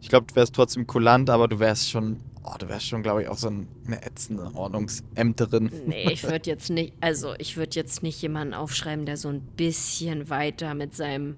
[0.00, 3.22] ich glaube, du wärst trotzdem kulant, aber du wärst schon, oh, du wärst schon, glaube
[3.22, 5.70] ich, auch so ein- eine ätzende Ordnungsämterin.
[5.86, 9.40] Nee, ich würde jetzt nicht, also ich würde jetzt nicht jemanden aufschreiben, der so ein
[9.56, 11.36] bisschen weiter mit seinem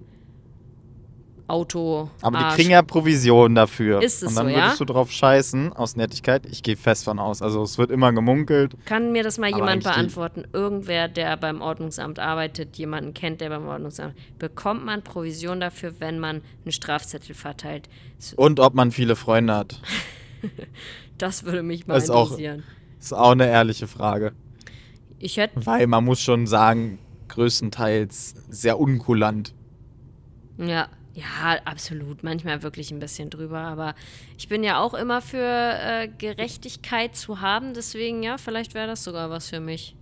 [1.51, 2.09] Auto.
[2.21, 4.01] Aber die kriegen ja Provision dafür.
[4.01, 4.63] Ist es Und dann so, ja?
[4.63, 6.45] würdest du drauf scheißen, aus Nettigkeit.
[6.45, 7.41] Ich gehe fest von aus.
[7.41, 8.75] Also es wird immer gemunkelt.
[8.85, 10.45] Kann mir das mal jemand beantworten?
[10.53, 16.19] Irgendwer, der beim Ordnungsamt arbeitet, jemanden kennt, der beim Ordnungsamt, bekommt man Provision dafür, wenn
[16.19, 17.89] man einen Strafzettel verteilt?
[18.35, 19.79] Und ob man viele Freunde hat.
[21.17, 22.63] Das würde mich mal Ist auch- interessieren.
[22.99, 24.31] Ist auch eine ehrliche Frage.
[25.19, 26.97] Ich hätte, Weil man muss schon sagen,
[27.27, 29.53] größtenteils sehr unkulant.
[30.57, 32.23] ja, ja, absolut.
[32.23, 33.95] Manchmal wirklich ein bisschen drüber, aber
[34.37, 39.03] ich bin ja auch immer für äh, Gerechtigkeit zu haben, deswegen ja, vielleicht wäre das
[39.03, 39.95] sogar was für mich.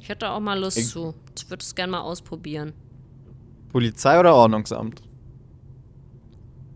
[0.00, 1.14] Ich hätte auch mal Lust Ich- zu.
[1.36, 2.72] Ich würde es gerne mal ausprobieren.
[3.70, 5.02] Polizei oder Ordnungsamt?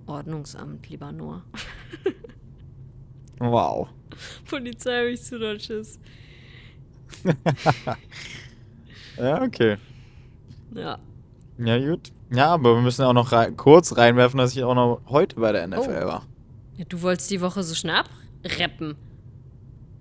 [0.06, 1.42] Ordnungsamt, lieber nur.
[3.38, 3.88] Wow.
[4.48, 5.98] Polizei habe ich zu deutsches.
[9.18, 9.76] Ja, okay.
[10.74, 10.98] Ja.
[11.58, 12.12] Ja, gut.
[12.32, 15.52] Ja, aber wir müssen auch noch rei kurz reinwerfen, dass ich auch noch heute bei
[15.52, 16.06] der NFL Oh.
[16.06, 16.26] war.
[16.78, 16.84] ja.
[16.88, 18.02] Du wolltest die Woche so schnell
[18.42, 18.96] abreppen.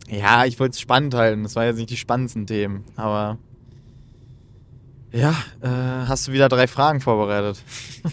[0.09, 1.43] Ja, ich wollte es spannend halten.
[1.43, 2.83] Das waren jetzt nicht die spannendsten Themen.
[2.95, 3.37] Aber
[5.11, 5.67] ja, äh,
[6.07, 7.61] hast du wieder drei Fragen vorbereitet?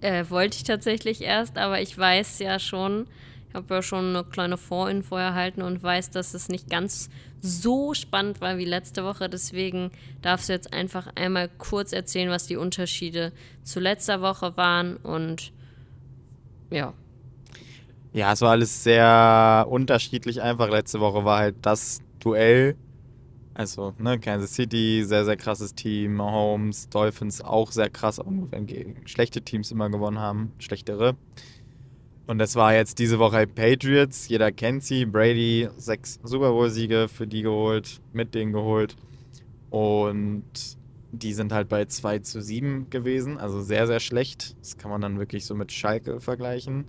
[0.00, 3.06] Äh, wollte ich tatsächlich erst, aber ich weiß ja schon,
[3.54, 7.08] habe ja schon eine kleine Vorinfo erhalten und weiß, dass es nicht ganz
[7.40, 9.28] so spannend war wie letzte Woche.
[9.28, 9.90] Deswegen
[10.22, 13.32] darfst du jetzt einfach einmal kurz erzählen, was die Unterschiede
[13.62, 15.52] zu letzter Woche waren und
[16.70, 16.92] ja.
[18.12, 20.70] Ja, es war alles sehr unterschiedlich einfach.
[20.70, 22.76] Letzte Woche war halt das Duell.
[23.54, 26.14] Also, ne, Kansas City, sehr, sehr krasses Team.
[26.14, 30.52] Mahomes, Dolphins auch sehr krass, auch wenn schlechte Teams immer gewonnen haben.
[30.58, 31.16] Schlechtere.
[32.26, 34.28] Und das war jetzt diese Woche Patriots.
[34.28, 35.04] Jeder kennt sie.
[35.04, 38.96] Brady, sechs Super Bowl-Siege für die geholt, mit denen geholt.
[39.70, 40.44] Und
[41.12, 43.38] die sind halt bei 2 zu 7 gewesen.
[43.38, 44.56] Also sehr, sehr schlecht.
[44.60, 46.86] Das kann man dann wirklich so mit Schalke vergleichen.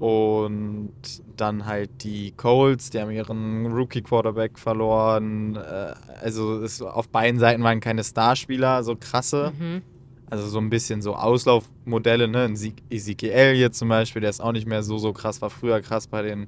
[0.00, 0.92] Und
[1.36, 5.56] dann halt die Colts, die haben ihren Rookie-Quarterback verloren.
[5.56, 9.52] Äh, Also auf beiden Seiten waren keine Starspieler, so krasse.
[9.58, 9.82] Mhm.
[10.30, 12.44] Also so ein bisschen so Auslaufmodelle, ne?
[12.44, 12.56] Ein
[12.88, 16.06] Ezekiel Elliott zum Beispiel, der ist auch nicht mehr so, so krass, war früher krass
[16.06, 16.46] bei den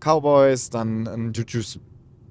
[0.00, 0.68] Cowboys.
[0.68, 1.80] Dann ein Juju S-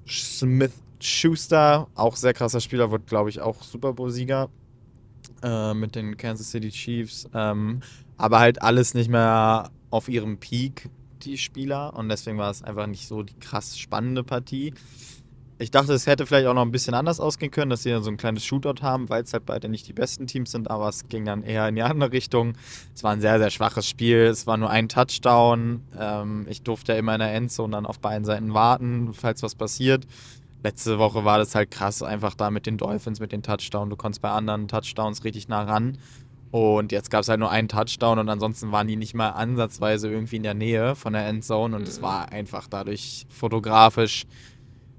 [0.07, 4.49] Smith-Schuster, auch sehr krasser Spieler, wird glaube ich auch Super Bowl-Sieger
[5.41, 7.27] äh, mit den Kansas City Chiefs.
[7.33, 7.81] Ähm,
[8.17, 10.89] aber halt alles nicht mehr auf ihrem Peak,
[11.23, 11.95] die Spieler.
[11.95, 14.73] Und deswegen war es einfach nicht so die krass spannende Partie.
[15.57, 18.03] Ich dachte, es hätte vielleicht auch noch ein bisschen anders ausgehen können, dass sie dann
[18.03, 20.89] so ein kleines Shootout haben, weil es halt beide nicht die besten Teams sind, aber
[20.89, 22.55] es ging dann eher in die andere Richtung.
[22.93, 24.17] Es war ein sehr, sehr schwaches Spiel.
[24.23, 25.81] Es war nur ein Touchdown.
[25.97, 29.55] Ähm, ich durfte ja immer in der Endzone dann auf beiden Seiten warten, falls was
[29.55, 30.05] passiert.
[30.61, 33.89] Letzte Woche war das halt krass, einfach da mit den Dolphins, mit den Touchdowns.
[33.89, 35.97] Du konntest bei anderen Touchdowns richtig nah ran.
[36.51, 40.09] Und jetzt gab es halt nur einen Touchdown und ansonsten waren die nicht mal ansatzweise
[40.09, 44.25] irgendwie in der Nähe von der Endzone und es war einfach dadurch fotografisch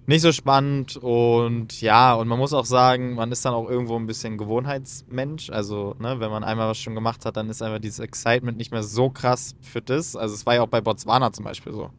[0.06, 3.96] nicht so spannend und ja, und man muss auch sagen, man ist dann auch irgendwo
[3.96, 5.50] ein bisschen Gewohnheitsmensch.
[5.50, 8.70] Also, ne, wenn man einmal was schon gemacht hat, dann ist einfach dieses Excitement nicht
[8.70, 10.14] mehr so krass für das.
[10.14, 11.90] Also, es war ja auch bei Botswana zum Beispiel so.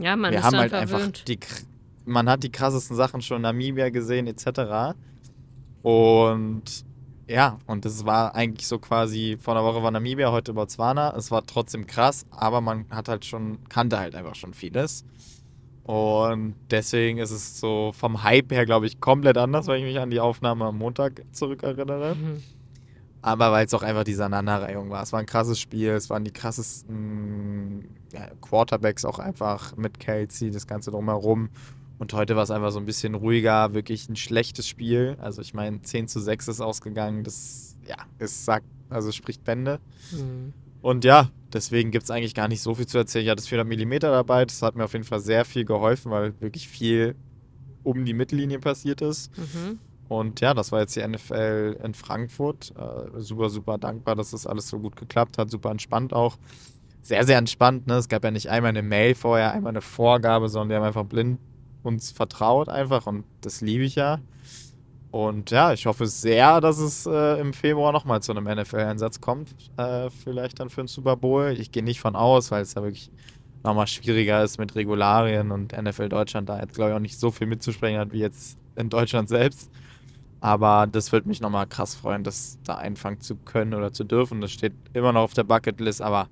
[0.00, 1.38] Ja, man Wir ist haben halt einfach die,
[2.06, 4.96] man hat die krassesten Sachen schon in Namibia gesehen, etc.
[5.82, 6.84] Und
[7.26, 11.14] ja, und das war eigentlich so quasi, vor einer Woche war Namibia, heute Botswana.
[11.16, 15.04] Es war trotzdem krass, aber man hat halt schon, kannte halt einfach schon vieles.
[15.84, 19.98] Und deswegen ist es so vom Hype her, glaube ich, komplett anders, weil ich mich
[19.98, 22.14] an die Aufnahme am Montag zurückerinnere.
[22.14, 22.42] Mhm.
[23.20, 25.02] Aber weil es auch einfach diese Aneinanderreihung war.
[25.02, 30.50] Es war ein krasses Spiel, es waren die krassesten ja, Quarterbacks auch einfach mit Kelsey,
[30.50, 31.50] das Ganze drumherum.
[31.98, 35.16] Und heute war es einfach so ein bisschen ruhiger, wirklich ein schlechtes Spiel.
[35.20, 37.24] Also ich meine, 10 zu 6 ist ausgegangen.
[37.24, 39.80] Das, ja, es sagt, also es spricht Bände.
[40.12, 40.52] Mhm.
[40.84, 43.24] Und ja, deswegen gibt es eigentlich gar nicht so viel zu erzählen.
[43.24, 44.44] Ich hatte das 400 mm dabei.
[44.44, 47.14] Das hat mir auf jeden Fall sehr viel geholfen, weil wirklich viel
[47.82, 49.34] um die Mittellinie passiert ist.
[49.38, 49.78] Mhm.
[50.10, 52.74] Und ja, das war jetzt die NFL in Frankfurt.
[52.76, 55.50] Äh, super, super dankbar, dass das alles so gut geklappt hat.
[55.50, 56.36] Super entspannt auch.
[57.00, 57.86] Sehr, sehr entspannt.
[57.86, 57.94] Ne?
[57.94, 61.06] Es gab ja nicht einmal eine Mail vorher, einmal eine Vorgabe, sondern die haben einfach
[61.06, 61.38] blind
[61.82, 64.20] uns vertraut einfach und das liebe ich ja.
[65.14, 69.54] Und ja, ich hoffe sehr, dass es äh, im Februar nochmal zu einem NFL-Einsatz kommt.
[69.76, 71.54] Äh, vielleicht dann für den Super Bowl.
[71.56, 73.12] Ich gehe nicht von aus, weil es ja wirklich
[73.62, 77.30] nochmal schwieriger ist mit Regularien und NFL Deutschland da jetzt, glaube ich, auch nicht so
[77.30, 79.70] viel mitzusprechen hat wie jetzt in Deutschland selbst.
[80.40, 84.40] Aber das würde mich nochmal krass freuen, das da einfangen zu können oder zu dürfen.
[84.40, 86.26] Das steht immer noch auf der Bucketlist, aber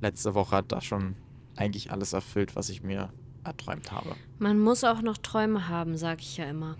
[0.00, 1.16] letzte Woche hat da schon
[1.56, 3.10] eigentlich alles erfüllt, was ich mir
[3.42, 4.14] erträumt habe.
[4.38, 6.76] Man muss auch noch Träume haben, sag ich ja immer.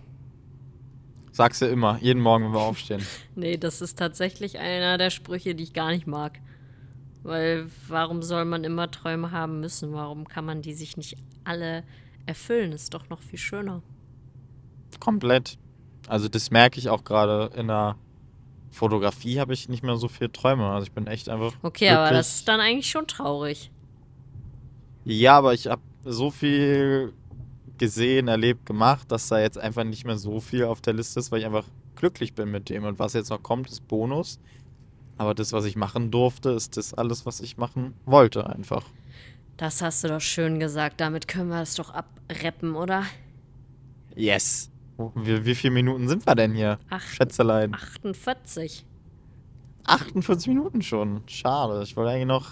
[1.32, 3.04] Sagst du immer, jeden Morgen, wenn wir aufstehen.
[3.36, 6.40] Nee, das ist tatsächlich einer der Sprüche, die ich gar nicht mag.
[7.22, 9.92] Weil warum soll man immer Träume haben müssen?
[9.92, 11.84] Warum kann man die sich nicht alle
[12.26, 12.72] erfüllen?
[12.72, 13.82] Ist doch noch viel schöner.
[14.98, 15.58] Komplett.
[16.08, 17.96] Also das merke ich auch gerade in der
[18.70, 20.66] Fotografie habe ich nicht mehr so viele Träume.
[20.70, 21.52] Also ich bin echt einfach.
[21.62, 23.70] Okay, aber das ist dann eigentlich schon traurig.
[25.04, 27.12] Ja, aber ich habe so viel
[27.80, 31.32] gesehen, erlebt, gemacht, dass da jetzt einfach nicht mehr so viel auf der Liste ist,
[31.32, 31.64] weil ich einfach
[31.96, 32.84] glücklich bin mit dem.
[32.84, 34.38] Und was jetzt noch kommt, ist Bonus.
[35.18, 38.84] Aber das, was ich machen durfte, ist das alles, was ich machen wollte, einfach.
[39.56, 41.00] Das hast du doch schön gesagt.
[41.00, 43.02] Damit können wir es doch abreppen, oder?
[44.14, 44.70] Yes.
[45.16, 46.78] Wie, wie viele Minuten sind wir denn hier?
[46.88, 47.74] Acht- Schätzelein.
[47.74, 48.84] 48.
[49.84, 51.22] 48 Minuten schon.
[51.26, 51.82] Schade.
[51.82, 52.48] Ich wollte eigentlich noch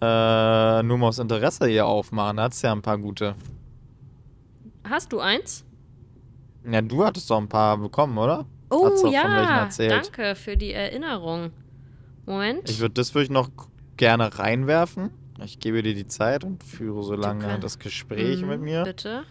[0.00, 2.36] äh, nur mal aus Interesse hier aufmachen.
[2.36, 3.34] Da hat's ja ein paar gute.
[4.88, 5.64] Hast du eins?
[6.64, 8.46] Ja, du hattest doch ein paar bekommen, oder?
[8.70, 11.52] Oh ja, danke für die Erinnerung.
[12.26, 12.68] Moment.
[12.68, 13.50] Ich würde das würde ich noch
[13.96, 15.10] gerne reinwerfen.
[15.44, 18.84] Ich gebe dir die Zeit und führe so lange das Gespräch Mhm, mit mir.
[18.84, 19.24] Bitte.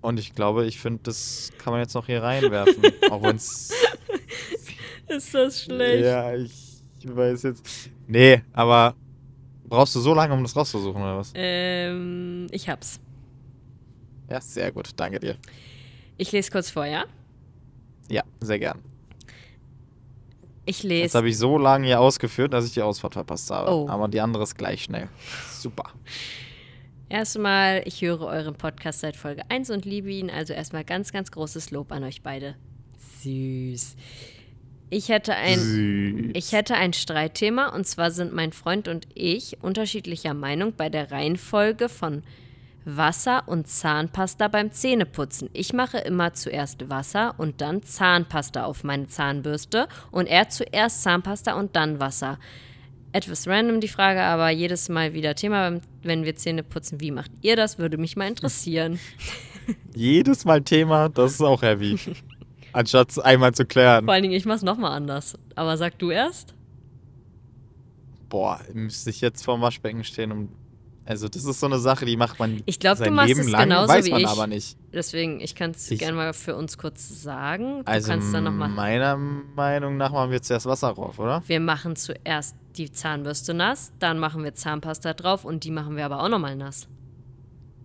[0.00, 2.84] Und ich glaube, ich finde, das kann man jetzt noch hier reinwerfen.
[3.10, 3.72] auch wenn es.
[5.08, 6.04] Ist das schlecht?
[6.04, 7.90] Ja, ich weiß jetzt.
[8.06, 8.94] Nee, aber
[9.68, 11.32] brauchst du so lange, um das rauszusuchen, oder was?
[11.34, 13.00] Ähm, ich hab's.
[14.28, 14.90] Ja, sehr gut.
[14.96, 15.36] Danke dir.
[16.16, 17.04] Ich lese kurz vor, ja?
[18.08, 18.80] Ja, sehr gern.
[20.66, 21.18] Ich lese.
[21.18, 23.70] habe ich so lange hier ausgeführt, dass ich die Ausfahrt verpasst habe.
[23.70, 23.88] Oh.
[23.88, 25.08] Aber die andere ist gleich schnell.
[25.50, 25.90] Super.
[27.10, 30.30] Erstmal, ich höre euren Podcast seit Folge 1 und liebe ihn.
[30.30, 32.56] Also erstmal ganz, ganz großes Lob an euch beide.
[33.22, 33.96] Süß.
[34.90, 36.30] Ich hätte ein, Süß.
[36.34, 41.10] ich hätte ein Streitthema und zwar sind mein Freund und ich unterschiedlicher Meinung bei der
[41.10, 42.22] Reihenfolge von
[42.84, 45.48] Wasser und Zahnpasta beim Zähneputzen.
[45.52, 51.54] Ich mache immer zuerst Wasser und dann Zahnpasta auf meine Zahnbürste und er zuerst Zahnpasta
[51.54, 52.38] und dann Wasser.
[53.12, 57.00] Etwas random die Frage, aber jedes Mal wieder Thema, wenn wir Zähne putzen.
[57.00, 57.78] Wie macht ihr das?
[57.78, 58.98] Würde mich mal interessieren.
[59.94, 61.98] Jedes Mal Thema, das ist auch heavy.
[62.72, 64.04] Anstatt es einmal zu klären.
[64.04, 65.38] Vor allen Dingen, ich mach's nochmal anders.
[65.54, 66.54] Aber sag du erst?
[68.28, 70.48] Boah, müsste ich jetzt vorm Waschbecken stehen und.
[71.06, 73.40] Also, das ist so eine Sache, die macht man Ich glaub, du sein machst Leben
[73.40, 74.26] es lang, genauso weiß wie man ich.
[74.26, 74.78] aber nicht.
[74.92, 77.80] Deswegen, ich kann es gerne mal für uns kurz sagen.
[77.84, 78.70] Du Also, kannst dann nochmal.
[78.70, 81.42] meiner Meinung nach machen wir zuerst Wasser drauf, oder?
[81.46, 86.06] Wir machen zuerst die Zahnbürste nass, dann machen wir Zahnpasta drauf und die machen wir
[86.06, 86.88] aber auch nochmal nass.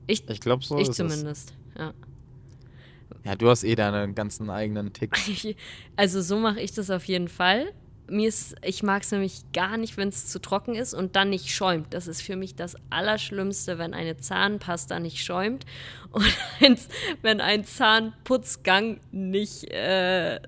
[0.08, 1.54] Ich, Ich glaube, so ich ist zumindest.
[1.78, 1.90] Ja.
[1.90, 3.26] es.
[3.26, 5.20] Ja, du hast eh deine ganzen eigenen Ticks.
[5.98, 7.74] Also so mache ich das auf jeden Fall.
[8.10, 11.30] Mir ist, ich mag es nämlich gar nicht, wenn es zu trocken ist und dann
[11.30, 11.94] nicht schäumt.
[11.94, 15.66] Das ist für mich das Allerschlimmste, wenn eine Zahnpasta nicht schäumt
[16.12, 16.80] und
[17.22, 20.40] wenn ein Zahnputzgang nicht äh,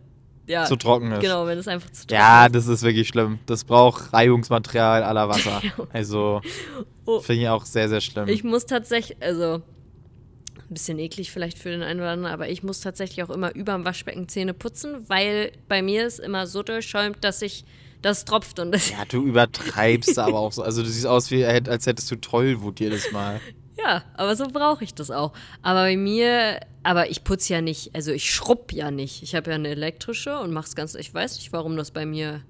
[0.48, 1.22] ja, Zu trocken ist.
[1.22, 2.56] Genau, wenn es einfach zu trocken Ja, ist.
[2.56, 3.40] das ist wirklich schlimm.
[3.46, 5.62] Das braucht Reibungsmaterial aller Wasser.
[5.94, 6.42] Also,
[7.06, 7.20] Oh.
[7.20, 8.28] finde ich auch sehr, sehr schlimm.
[8.28, 9.62] Ich muss tatsächlich, also
[10.72, 13.54] ein bisschen eklig vielleicht für den einen oder anderen, aber ich muss tatsächlich auch immer
[13.54, 17.66] überm Waschbecken Zähne putzen, weil bei mir es immer so durchschäumt, dass ich
[18.02, 20.64] das tropft und das ja, du übertreibst aber auch so.
[20.64, 23.40] Also, du siehst aus, wie, als hättest du Tollwut jedes Mal.
[23.78, 25.34] Ja, aber so brauche ich das auch.
[25.64, 29.24] Aber bei mir, aber ich putze ja nicht, also ich schrubb ja nicht.
[29.24, 32.44] Ich habe ja eine elektrische und mach's ganz, ich weiß nicht, warum das bei mir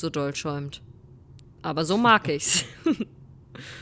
[0.00, 0.82] so doll schäumt.
[1.60, 2.64] Aber so mag ich's.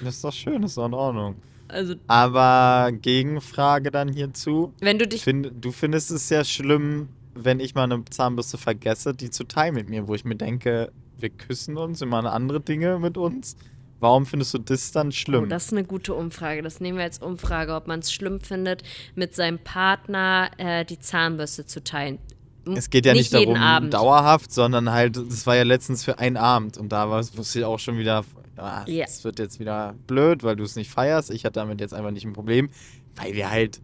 [0.05, 1.37] Das ist doch schön, das ist doch in Ordnung.
[1.71, 4.73] Also, Aber Gegenfrage dann hierzu.
[4.81, 9.15] wenn du dich Find, du findest es ja schlimm, wenn ich mal eine Zahnbürste vergesse,
[9.15, 12.61] die zu teilen mit mir, wo ich mir denke, wir küssen uns, wir machen andere
[12.61, 13.57] Dinge mit uns.
[14.01, 15.45] Warum findest du das dann schlimm?
[15.45, 16.63] Oh, das ist eine gute Umfrage.
[16.63, 18.83] Das nehmen wir als Umfrage, ob man es schlimm findet,
[19.15, 22.19] mit seinem Partner äh, die Zahnbürste zu teilen.
[22.67, 23.95] M- es geht ja nicht, jeden darum Abend.
[23.95, 27.65] dauerhaft, sondern halt, das war ja letztens für einen Abend und da war- wusste ich
[27.65, 28.25] auch schon wieder,
[28.57, 28.85] Ja.
[28.87, 31.31] es wird jetzt wieder blöd, weil du es nicht feierst.
[31.31, 32.69] Ich hatte damit jetzt einfach nicht ein Problem,
[33.17, 33.81] weil wir halt,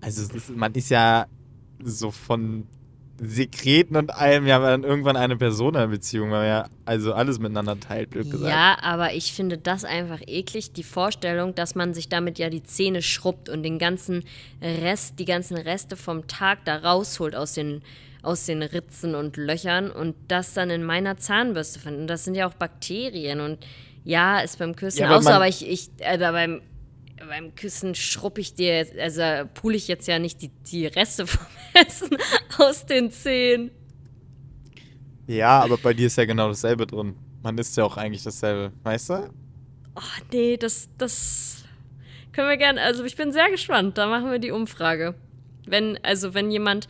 [0.00, 1.26] also ist, man ist ja
[1.82, 2.66] so von
[3.18, 8.10] Sekreten und allem ja dann irgendwann eine Personenbeziehung, weil man ja also alles miteinander teilt,
[8.10, 8.50] blöd gesagt.
[8.50, 12.62] Ja, aber ich finde das einfach eklig, die Vorstellung, dass man sich damit ja die
[12.62, 14.24] Zähne schrubbt und den ganzen
[14.60, 17.82] Rest, die ganzen Reste vom Tag da rausholt aus den,
[18.22, 22.02] aus den Ritzen und Löchern und das dann in meiner Zahnbürste findet.
[22.02, 23.58] Und das sind ja auch Bakterien und
[24.04, 26.60] ja, ist beim Küssen Ja, aber auch so, aber ich, ich äh, beim,
[27.26, 31.26] beim Küssen schrubb ich dir, jetzt- also pule ich jetzt ja nicht die, die Reste
[31.26, 32.16] vom Essen
[32.58, 33.70] aus den Zähnen.
[35.26, 37.16] Ja, aber bei dir ist ja genau dasselbe drin.
[37.42, 39.30] Man isst ja auch eigentlich dasselbe, weißt du?
[39.96, 40.00] Oh,
[40.32, 41.64] nee, das, das
[42.32, 42.80] können wir gerne.
[42.82, 43.98] Also ich bin sehr gespannt.
[43.98, 45.14] Da machen wir die Umfrage.
[45.66, 46.86] Wenn, also wenn jemand,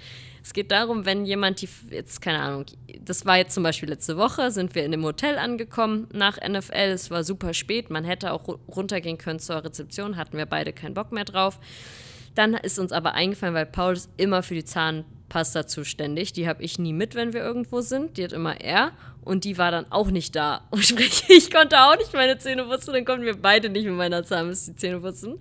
[0.47, 2.67] es geht darum, wenn jemand die, jetzt keine Ahnung,
[3.01, 6.73] das war jetzt zum Beispiel letzte Woche, sind wir in dem Hotel angekommen nach NFL.
[6.93, 7.91] Es war super spät.
[7.91, 11.59] Man hätte auch ru- runtergehen können zur Rezeption, hatten wir beide keinen Bock mehr drauf.
[12.37, 16.33] Dann ist uns aber eingefallen, weil Paul ist immer für die Zahnpasta zuständig.
[16.33, 18.17] Die habe ich nie mit, wenn wir irgendwo sind.
[18.17, 18.93] Die hat immer er.
[19.23, 20.61] Und die war dann auch nicht da.
[20.71, 22.93] Und sprich, ich konnte auch nicht meine Zähne putzen.
[22.93, 25.41] Dann konnten wir beide nicht mit meiner Zahnbürste die Zähne putzen.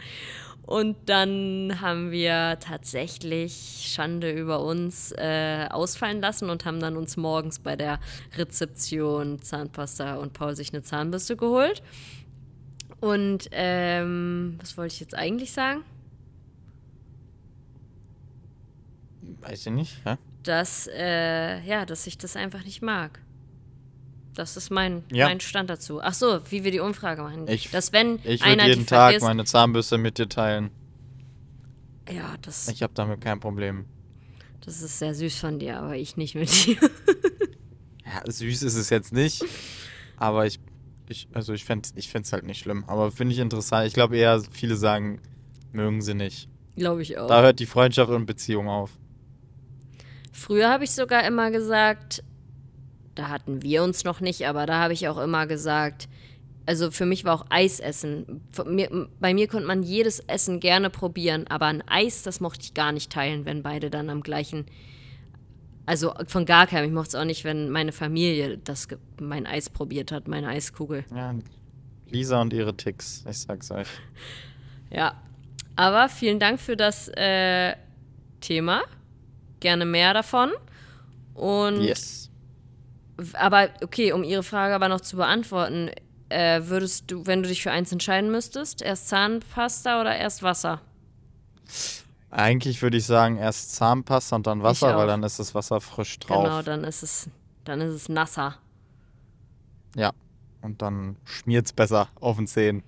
[0.65, 7.17] Und dann haben wir tatsächlich Schande über uns äh, ausfallen lassen und haben dann uns
[7.17, 7.99] morgens bei der
[8.35, 11.83] Rezeption Zahnpasta und Paul sich eine Zahnbürste geholt.
[12.99, 15.83] Und ähm, was wollte ich jetzt eigentlich sagen?
[19.41, 20.17] Weiß ich nicht, hä?
[20.47, 23.19] dass, äh, ja, dass ich das einfach nicht mag.
[24.35, 25.27] Das ist mein, Ja.
[25.27, 26.01] mein Stand dazu.
[26.01, 27.47] Ach so, wie wir die Umfrage machen.
[27.47, 30.69] Ich- dass wenn Ich einer würde jeden Tag vergisst, meine Zahnbürste mit dir teilen.
[32.11, 33.85] ja, das, Ich habe damit kein Problem.
[34.65, 36.77] das ist sehr süß von dir, aber ich nicht mit dir.
[38.05, 39.43] Ja, süß ist es jetzt nicht,
[40.15, 40.59] aber ich,
[41.09, 42.83] ich also ich fände ich es halt nicht schlimm.
[42.87, 43.87] Aber finde ich interessant.
[43.87, 45.19] Ich glaube eher, viele sagen,
[45.73, 46.47] mögen sie nicht.
[46.75, 47.27] Glaube ich auch.
[47.27, 48.91] Da hört die Freundschaft und Beziehung auf.
[50.31, 52.23] Früher habe ich sogar immer gesagt,
[53.15, 56.07] da hatten wir uns noch nicht, aber da habe ich auch immer gesagt,
[56.65, 58.41] also für mich war auch Eis essen.
[58.65, 62.73] Mir, bei mir konnte man jedes Essen gerne probieren, aber ein Eis, das mochte ich
[62.73, 64.65] gar nicht teilen, wenn beide dann am gleichen.
[65.85, 66.87] Also von gar keinem.
[66.87, 68.87] Ich mochte es auch nicht, wenn meine Familie das
[69.21, 71.05] mein Eis probiert hat, meine Eiskugel.
[71.15, 71.35] Ja,
[72.09, 73.87] Lisa und ihre Ticks, ich sag's euch.
[74.89, 75.21] Ja.
[75.75, 77.75] Aber vielen Dank für das äh,
[78.39, 78.83] Thema.
[79.59, 80.51] Gerne mehr davon.
[81.33, 82.31] Und Yes.
[83.33, 85.91] Aber okay, um Ihre Frage aber noch zu beantworten,
[86.29, 90.81] äh, würdest du, wenn du dich für eins entscheiden müsstest, erst Zahnpasta oder erst Wasser?
[92.31, 96.19] Eigentlich würde ich sagen, erst Zahnpasta und dann Wasser, weil dann ist das Wasser frisch
[96.19, 96.43] drauf.
[96.43, 97.29] Genau, dann ist es,
[97.63, 98.57] dann ist es nasser.
[99.95, 100.11] Ja.
[100.61, 102.83] Und dann schmiert's besser auf den Zähnen.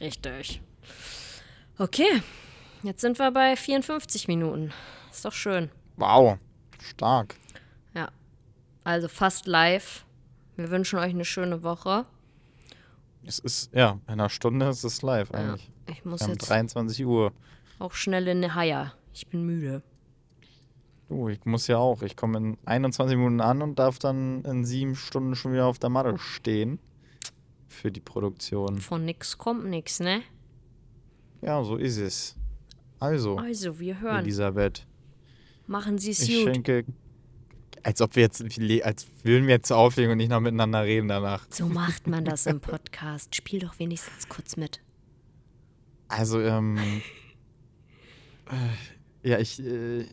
[0.00, 0.60] Richtig.
[1.78, 2.22] Okay,
[2.82, 4.72] jetzt sind wir bei 54 Minuten.
[5.10, 5.70] Ist doch schön.
[5.96, 6.36] Wow.
[6.82, 7.36] Stark.
[8.84, 8.90] Ja.
[8.92, 10.04] Also fast live.
[10.56, 12.06] Wir wünschen euch eine schöne Woche.
[13.24, 15.38] Es ist, ja, in einer Stunde ist es live Ja.
[15.38, 15.70] eigentlich.
[15.88, 17.32] Ich muss Wir jetzt 23 Uhr.
[17.78, 18.92] auch schnell in eine Haier.
[19.12, 19.82] Ich bin müde.
[21.08, 22.02] Du, ich muss ja auch.
[22.02, 25.78] Ich komme in 21 Minuten an und darf dann in sieben Stunden schon wieder auf
[25.78, 26.78] der Matte stehen.
[27.66, 28.78] Für die Produktion.
[28.78, 30.22] Von nix kommt nix, ne?
[31.42, 32.36] Ja, so ist es.
[32.98, 34.18] Also, Also, wir hören.
[34.20, 34.86] Elisabeth,
[35.66, 36.52] Machen Sie es ich gut.
[36.54, 36.84] schenke.
[37.82, 38.42] Als ob wir jetzt,
[38.84, 41.46] als würden wir jetzt auflegen und nicht noch miteinander reden danach.
[41.50, 43.34] So macht man das im Podcast.
[43.34, 44.80] Spiel doch wenigstens kurz mit.
[46.08, 46.78] Also, ähm.
[48.50, 50.04] äh, ja, ich, äh,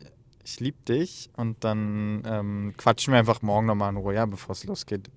[0.44, 4.54] ich lieb dich und dann ähm, quatschen wir einfach morgen nochmal in Ruhe, ja, bevor
[4.54, 5.10] es losgeht.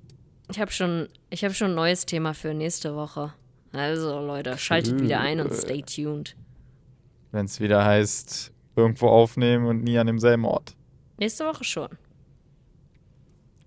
[0.51, 3.33] Ich habe schon, ich hab schon ein neues Thema für nächste Woche.
[3.73, 6.35] Also, Leute, schaltet wieder ein und stay tuned.
[7.31, 10.75] Wenn es wieder heißt, irgendwo aufnehmen und nie an demselben Ort.
[11.19, 11.91] Nächste Woche schon.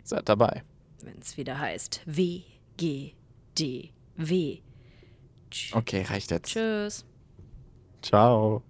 [0.03, 0.63] Seid dabei.
[1.01, 2.41] Wenn es wieder heißt W,
[2.77, 3.13] G,
[3.57, 4.59] D, W.
[5.51, 6.49] Tsch- Okay, reicht jetzt.
[6.51, 7.05] Tschüss.
[8.01, 8.63] Ciao.